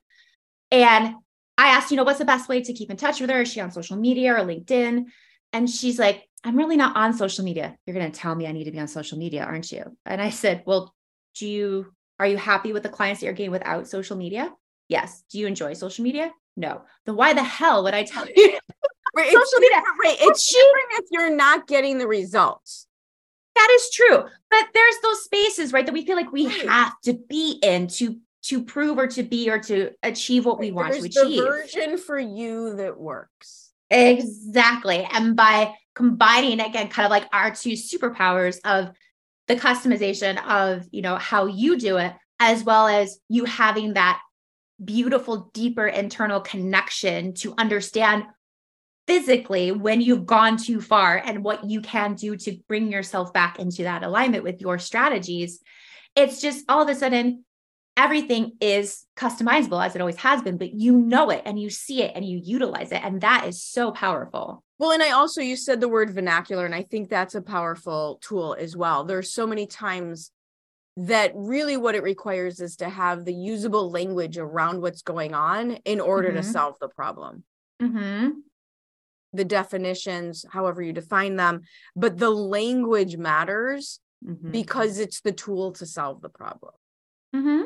And 0.71 1.15
I 1.57 1.69
asked, 1.69 1.91
you 1.91 1.97
know, 1.97 2.05
what's 2.05 2.19
the 2.19 2.27
best 2.27 2.49
way 2.49 2.63
to 2.63 2.73
keep 2.75 2.91
in 2.91 2.97
touch 2.97 3.21
with 3.21 3.31
her? 3.31 3.43
Is 3.43 3.51
she 3.51 3.61
on 3.61 3.71
social 3.71 3.97
media 3.97 4.35
or 4.35 4.45
LinkedIn? 4.45 5.07
And 5.53 5.69
she's 5.69 5.99
like, 5.99 6.29
I'm 6.45 6.57
really 6.57 6.77
not 6.77 6.97
on 6.97 7.13
social 7.13 7.45
media. 7.45 7.77
You're 7.87 7.97
going 7.97 8.11
to 8.11 8.19
tell 8.19 8.35
me 8.35 8.47
I 8.47 8.53
need 8.53 8.65
to 8.65 8.71
be 8.71 8.79
on 8.79 8.89
social 8.89 9.19
media, 9.19 9.45
aren't 9.45 9.71
you? 9.73 9.97
And 10.07 10.23
I 10.23 10.31
said, 10.31 10.63
Well, 10.67 10.95
do 11.37 11.47
you, 11.47 11.93
are 12.19 12.27
you 12.27 12.37
happy 12.37 12.73
with 12.73 12.83
the 12.83 12.89
clients 12.89 13.21
that 13.21 13.27
you're 13.27 13.35
getting 13.35 13.51
without 13.51 13.89
social 13.89 14.17
media? 14.17 14.53
Yes. 14.89 15.23
Do 15.31 15.39
you 15.39 15.47
enjoy 15.47 15.75
social 15.75 16.03
media? 16.03 16.33
No. 16.57 16.83
Then 17.07 17.17
why 17.17 17.35
the 17.35 17.43
hell 17.43 17.85
would 17.85 17.95
I 17.95 18.05
tell 18.05 18.27
you? 18.37 18.59
Right, 19.17 19.33
social 19.33 19.59
media, 19.59 19.83
right. 20.05 20.17
It's 20.21 20.53
different 20.53 20.87
if 20.93 21.07
you're 21.11 21.35
not 21.35 21.67
getting 21.67 21.99
the 21.99 22.07
results. 22.07 22.87
That 23.57 23.69
is 23.73 23.91
true. 23.93 24.25
But 24.51 24.67
there's 24.73 24.95
those 25.03 25.25
spaces, 25.25 25.73
right, 25.73 25.85
that 25.85 25.93
we 25.93 26.07
feel 26.07 26.17
like 26.17 26.33
we 26.33 26.47
right. 26.47 26.69
have 26.69 26.93
to 27.05 27.15
be 27.15 27.59
in 27.63 27.89
to 27.89 28.17
to 28.43 28.65
prove 28.65 28.97
or 28.97 29.07
to 29.07 29.23
be 29.23 29.51
or 29.51 29.59
to 29.59 29.91
achieve 30.03 30.47
what 30.47 30.59
we 30.59 30.73
want 30.73 30.93
There's 30.93 31.09
to 31.15 31.23
achieve. 31.23 31.43
The 31.43 31.47
version 31.47 31.99
for 31.99 32.19
you 32.19 32.77
that 32.77 32.99
works. 32.99 33.71
Exactly. 33.91 35.07
And 35.13 35.37
by 35.37 35.75
combining 35.95 36.61
again, 36.61 36.89
kind 36.89 37.05
of 37.05 37.11
like 37.11 37.29
our 37.33 37.51
two 37.51 37.73
superpowers 37.73 38.59
of 38.65 38.95
the 39.47 39.57
customization 39.57 40.43
of, 40.47 40.87
you 40.91 41.03
know, 41.03 41.17
how 41.17 41.47
you 41.47 41.77
do 41.77 41.99
it, 41.99 42.15
as 42.39 42.65
well 42.65 42.89
as 42.89 43.19
you 43.29 43.45
having 43.45 43.95
that 43.95 44.21
beautiful, 44.83 45.51
deeper 45.53 45.87
internal 45.87 46.41
connection 46.41 47.35
to 47.35 47.55
understand 47.59 48.25
physically 49.11 49.73
when 49.73 50.01
you've 50.01 50.25
gone 50.25 50.57
too 50.57 50.81
far 50.81 51.17
and 51.17 51.43
what 51.43 51.69
you 51.69 51.81
can 51.81 52.15
do 52.15 52.37
to 52.37 52.57
bring 52.69 52.93
yourself 52.93 53.33
back 53.33 53.59
into 53.59 53.83
that 53.83 54.05
alignment 54.05 54.45
with 54.45 54.61
your 54.61 54.79
strategies. 54.79 55.59
It's 56.15 56.41
just 56.41 56.65
all 56.69 56.81
of 56.81 56.89
a 56.89 56.95
sudden 56.95 57.45
everything 57.97 58.53
is 58.61 59.05
customizable 59.17 59.85
as 59.85 59.97
it 59.97 60.01
always 60.01 60.19
has 60.19 60.43
been, 60.43 60.59
but 60.59 60.75
you 60.75 60.97
know 60.97 61.29
it 61.31 61.43
and 61.45 61.61
you 61.61 61.71
see 61.71 62.03
it 62.03 62.13
and 62.15 62.25
you 62.25 62.41
utilize 62.41 62.93
it. 62.93 63.03
And 63.03 63.21
that 63.23 63.49
is 63.49 63.61
so 63.61 63.91
powerful. 63.91 64.63
Well, 64.79 64.93
and 64.93 65.03
I 65.03 65.11
also, 65.11 65.41
you 65.41 65.57
said 65.57 65.81
the 65.81 65.89
word 65.89 66.15
vernacular, 66.15 66.65
and 66.65 66.75
I 66.75 66.83
think 66.83 67.09
that's 67.09 67.35
a 67.35 67.43
powerful 67.43 68.21
tool 68.23 68.55
as 68.61 68.77
well. 68.77 69.03
There's 69.03 69.35
so 69.35 69.45
many 69.45 69.67
times 69.67 70.31
that 70.97 71.33
really 71.35 71.77
what 71.77 71.97
it 71.97 72.05
requires 72.05 72.61
is 72.61 72.77
to 72.77 72.89
have 72.89 73.25
the 73.25 73.35
usable 73.35 73.91
language 73.91 74.39
around 74.39 74.81
what's 74.81 75.03
going 75.03 75.35
on 75.35 75.73
in 75.85 75.99
order 75.99 76.29
mm-hmm. 76.29 76.37
to 76.37 76.43
solve 76.45 76.77
the 76.81 76.89
problem. 76.89 77.43
Mm-hmm. 77.83 78.31
The 79.33 79.45
definitions, 79.45 80.45
however 80.51 80.83
you 80.83 80.93
define 80.93 81.37
them, 81.37 81.63
but 81.95 82.19
the 82.19 82.31
language 82.31 83.17
matters 83.17 84.01
mm-hmm. 84.27 84.51
because 84.51 84.99
it's 84.99 85.21
the 85.21 85.33
tool 85.33 85.73
to 85.73 85.87
solve 85.87 86.21
the 86.21 86.29
problem. 86.29 86.73
Mm-hmm. 87.35 87.63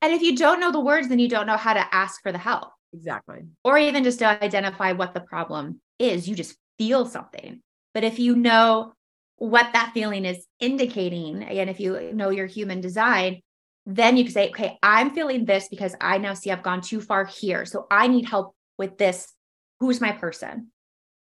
And 0.00 0.12
if 0.12 0.22
you 0.22 0.36
don't 0.36 0.60
know 0.60 0.72
the 0.72 0.80
words, 0.80 1.08
then 1.08 1.18
you 1.18 1.28
don't 1.28 1.46
know 1.46 1.56
how 1.56 1.74
to 1.74 1.94
ask 1.94 2.22
for 2.22 2.32
the 2.32 2.38
help. 2.38 2.70
Exactly. 2.92 3.40
Or 3.64 3.78
even 3.78 4.04
just 4.04 4.18
to 4.20 4.26
identify 4.26 4.92
what 4.92 5.14
the 5.14 5.20
problem 5.20 5.80
is. 5.98 6.28
You 6.28 6.34
just 6.34 6.56
feel 6.78 7.06
something. 7.06 7.60
But 7.94 8.04
if 8.04 8.18
you 8.18 8.36
know 8.36 8.92
what 9.36 9.72
that 9.72 9.92
feeling 9.94 10.24
is 10.24 10.46
indicating, 10.60 11.42
and 11.42 11.68
if 11.68 11.80
you 11.80 12.12
know 12.12 12.30
your 12.30 12.46
human 12.46 12.80
design, 12.80 13.40
then 13.86 14.16
you 14.16 14.24
can 14.24 14.32
say, 14.32 14.48
okay, 14.50 14.78
I'm 14.82 15.10
feeling 15.10 15.44
this 15.44 15.68
because 15.68 15.94
I 16.00 16.18
now 16.18 16.34
see 16.34 16.50
I've 16.50 16.62
gone 16.62 16.80
too 16.80 17.00
far 17.00 17.24
here. 17.24 17.64
So 17.64 17.86
I 17.90 18.08
need 18.08 18.26
help 18.26 18.54
with 18.78 18.98
this. 18.98 19.32
Who's 19.82 20.00
my 20.00 20.12
person? 20.12 20.68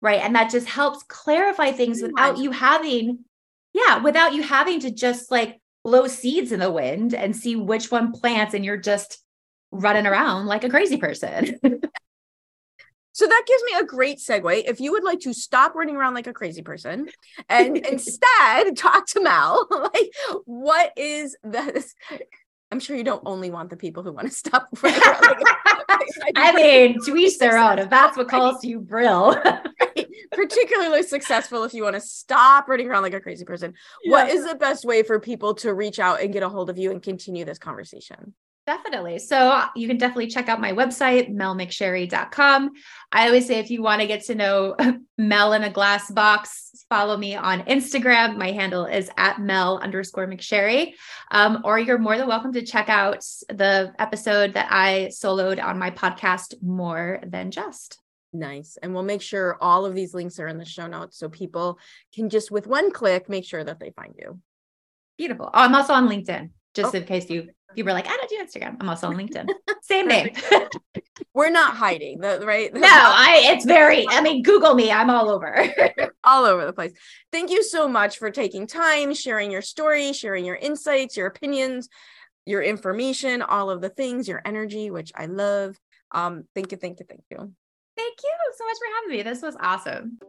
Right. 0.02 0.20
And 0.20 0.36
that 0.36 0.52
just 0.52 0.68
helps 0.68 1.02
clarify 1.04 1.72
things 1.72 2.02
without 2.02 2.38
you 2.38 2.52
having, 2.52 3.20
yeah, 3.74 4.00
without 4.00 4.34
you 4.34 4.44
having 4.44 4.82
to 4.82 4.92
just 4.92 5.32
like 5.32 5.62
blow 5.86 6.08
seeds 6.08 6.52
in 6.52 6.60
the 6.60 6.70
wind 6.70 7.14
and 7.14 7.34
see 7.34 7.56
which 7.56 7.90
one 7.90 8.12
plants 8.12 8.54
and 8.54 8.66
you're 8.66 8.76
just 8.76 9.24
running 9.72 10.06
around 10.06 10.46
like 10.46 10.66
a 10.66 10.70
crazy 10.70 10.98
person. 10.98 11.58
So 13.20 13.28
that 13.28 13.44
gives 13.46 13.64
me 13.64 13.74
a 13.78 13.84
great 13.84 14.20
segue. 14.20 14.64
If 14.66 14.80
you 14.80 14.94
would 14.94 15.04
like 15.04 15.20
to 15.22 15.34
stop 15.34 15.76
running 15.76 15.98
around 15.98 16.14
like 16.14 16.28
a 16.28 16.32
crazy 16.32 16.62
person 16.62 17.10
and 17.50 17.76
instead 17.86 18.78
talk 18.78 19.08
to 19.08 19.22
Mel, 19.22 19.68
like 19.94 20.14
what 20.46 20.94
is 20.96 21.36
this? 21.44 21.96
I'm 22.72 22.80
sure 22.80 22.96
you 22.96 23.04
don't 23.04 23.24
only 23.26 23.50
want 23.50 23.72
the 23.72 23.76
people 23.76 24.04
who 24.04 24.14
want 24.14 24.30
to 24.30 24.34
stop. 24.34 24.70
I 26.36 26.54
mean, 26.54 26.98
to 27.06 27.16
each 27.16 27.38
their 27.38 27.58
own. 27.58 27.80
If 27.80 27.90
that's 27.90 28.18
what 28.18 28.28
calls 28.28 28.64
you 28.64 28.80
brill. 28.80 29.36
Particularly 30.32 31.04
successful 31.04 31.64
if 31.64 31.74
you 31.74 31.84
want 31.84 31.96
to 31.96 32.02
stop 32.02 32.68
running 32.68 32.88
around 32.88 33.04
like 33.04 33.14
a 33.14 33.20
crazy 33.20 33.46
person. 33.46 33.74
Yeah. 34.04 34.12
What 34.12 34.30
is 34.30 34.48
the 34.48 34.56
best 34.56 34.86
way 34.86 35.04
for 35.04 35.20
people 35.20 35.56
to 35.56 35.74
reach 35.74 36.00
out 36.00 36.22
and 36.22 36.32
get 36.32 36.44
a 36.44 36.50
hold 36.50 36.70
of 36.70 36.78
you 36.78 36.92
and 36.92 37.02
continue 37.02 37.46
this 37.46 37.58
conversation? 37.58 38.34
Definitely. 38.68 39.18
So 39.18 39.64
you 39.76 39.88
can 39.88 39.98
definitely 39.98 40.28
check 40.28 40.48
out 40.48 40.62
my 40.62 40.74
website, 40.74 41.34
melmcsherry.com. 41.34 42.70
I 43.12 43.26
always 43.26 43.48
say 43.48 43.58
if 43.58 43.72
you 43.72 43.82
want 43.82 44.02
to 44.02 44.08
get 44.08 44.26
to 44.26 44.36
know 44.36 44.76
Mel 45.18 45.54
in 45.54 45.64
a 45.64 45.72
glass 45.72 46.12
box, 46.12 46.86
follow 46.88 47.18
me 47.18 47.36
on 47.36 47.62
Instagram. 47.62 48.38
My 48.38 48.52
handle 48.52 48.86
is 48.86 49.10
at 49.18 49.42
Mel 49.42 49.80
underscore 49.80 50.28
McSherry. 50.28 50.94
Um, 51.32 51.62
or 51.64 51.80
you're 51.80 51.98
more 51.98 52.16
than 52.18 52.28
welcome 52.28 52.54
to 52.54 52.62
check 52.62 52.90
out 52.90 53.26
the 53.48 53.92
episode 53.98 54.54
that 54.54 54.68
I 54.70 55.10
soloed 55.12 55.64
on 55.64 55.80
my 55.80 55.90
podcast, 55.90 56.62
More 56.62 57.22
Than 57.26 57.50
Just. 57.50 58.00
Nice. 58.34 58.78
And 58.84 58.94
we'll 58.94 59.02
make 59.02 59.24
sure 59.24 59.58
all 59.60 59.88
of 59.88 59.96
these 59.96 60.14
links 60.14 60.40
are 60.40 60.48
in 60.48 60.60
the 60.60 60.66
show 60.66 60.86
notes 60.86 61.18
so 61.18 61.28
people 61.28 61.80
can 62.14 62.30
just 62.30 62.52
with 62.52 62.68
one 62.68 62.92
click 62.92 63.30
make 63.30 63.46
sure 63.46 63.64
that 63.64 63.80
they 63.80 63.90
find 63.92 64.14
you. 64.20 64.40
Beautiful. 65.18 65.48
Oh, 65.48 65.60
I'm 65.60 65.74
also 65.74 65.94
on 65.94 66.08
LinkedIn 66.08 66.52
just 66.76 66.94
oh. 66.94 66.98
in 66.98 67.06
case 67.06 67.30
you 67.30 67.50
you 67.76 67.84
were 67.84 67.94
like, 67.94 68.08
I 68.08 68.18
don't 68.18 68.30
do 68.30 68.44
Instagram. 68.44 68.78
I'm 68.80 68.90
also 68.90 69.08
on 69.08 69.16
LinkedIn. 69.16 69.48
Same 69.82 70.08
name. 70.08 70.32
we're 71.34 71.52
not 71.52 71.76
hiding, 71.76 72.20
the, 72.20 72.42
right? 72.46 72.74
No, 72.74 72.82
I. 72.84 73.42
It's 73.46 73.66
very. 73.66 74.08
I 74.10 74.22
mean, 74.22 74.42
Google 74.44 74.74
me. 74.74 74.92
I'm 74.92 75.10
all 75.10 75.30
over. 75.30 75.68
all 76.24 76.46
over 76.46 76.66
the 76.66 76.74
place. 76.74 76.94
Thank 77.32 77.52
you 77.52 77.64
so 77.64 77.88
much 77.88 78.18
for 78.18 78.32
taking 78.32 78.68
time, 78.68 79.14
sharing 79.14 79.52
your 79.52 79.62
story, 79.62 80.14
sharing 80.14 80.46
your 80.46 80.56
insights, 80.56 81.16
your 81.16 81.28
opinions, 81.28 81.90
your 82.46 82.62
information, 82.62 83.42
all 83.42 83.70
of 83.70 83.82
the 83.82 83.90
things, 83.90 84.28
your 84.28 84.42
energy, 84.46 84.90
which 84.90 85.12
I 85.16 85.28
love. 85.28 85.78
Um, 86.12 86.46
thank 86.56 86.72
you, 86.72 86.78
thank 86.78 87.00
you, 87.00 87.06
thank 87.08 87.24
you. 87.30 87.38
Thank 87.38 88.18
you 88.24 88.54
so 88.58 88.66
much 88.66 88.78
for 88.78 88.96
having 88.96 89.18
me. 89.18 89.24
This 89.24 89.42
was 89.42 89.56
awesome. 89.60 90.20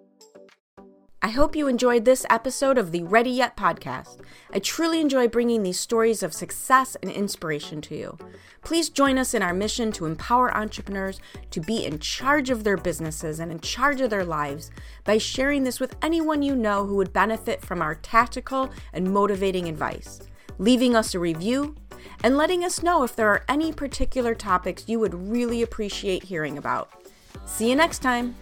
I 1.22 1.28
hope 1.28 1.54
you 1.54 1.68
enjoyed 1.68 2.06
this 2.06 2.24
episode 2.30 2.78
of 2.78 2.92
the 2.92 3.02
Ready 3.02 3.28
Yet 3.28 3.54
podcast. 3.54 4.20
I 4.54 4.59
truly 4.59 5.02
enjoy 5.02 5.28
bringing 5.28 5.62
these 5.62 5.78
stories 5.78 6.22
of 6.22 6.33
success 6.33 6.96
and 7.02 7.11
inspiration 7.11 7.83
to 7.83 7.94
you. 7.94 8.16
Please 8.64 8.88
join 8.88 9.18
us 9.18 9.35
in 9.35 9.42
our 9.42 9.52
mission 9.52 9.92
to 9.92 10.06
empower 10.06 10.56
entrepreneurs 10.56 11.20
to 11.50 11.61
be 11.61 11.85
in 11.85 11.98
charge 11.98 12.48
of 12.48 12.64
their 12.64 12.78
businesses 12.78 13.38
and 13.38 13.52
in 13.52 13.61
charge 13.61 14.00
of 14.00 14.09
their 14.09 14.24
lives 14.24 14.70
by 15.04 15.18
sharing 15.18 15.64
this 15.64 15.78
with 15.78 15.94
anyone 16.00 16.40
you 16.40 16.56
know 16.56 16.87
who 16.87 16.96
would 16.96 17.12
benefit 17.12 17.61
from 17.61 17.83
our 17.83 17.96
tactical 17.96 18.70
and 18.94 19.12
motivating 19.12 19.68
advice, 19.68 20.20
leaving 20.56 20.96
us 20.96 21.14
a 21.14 21.18
review, 21.18 21.74
and 22.24 22.38
letting 22.38 22.64
us 22.64 22.83
know 22.83 23.02
if 23.02 23.14
there 23.14 23.28
are 23.28 23.44
any 23.46 23.74
particular 23.74 24.35
topics 24.35 24.88
you 24.88 24.98
would 24.98 25.12
really 25.12 25.61
appreciate 25.61 26.24
hearing 26.24 26.56
about. 26.56 26.90
See 27.44 27.68
you 27.68 27.76
next 27.76 27.98
time. 27.98 28.35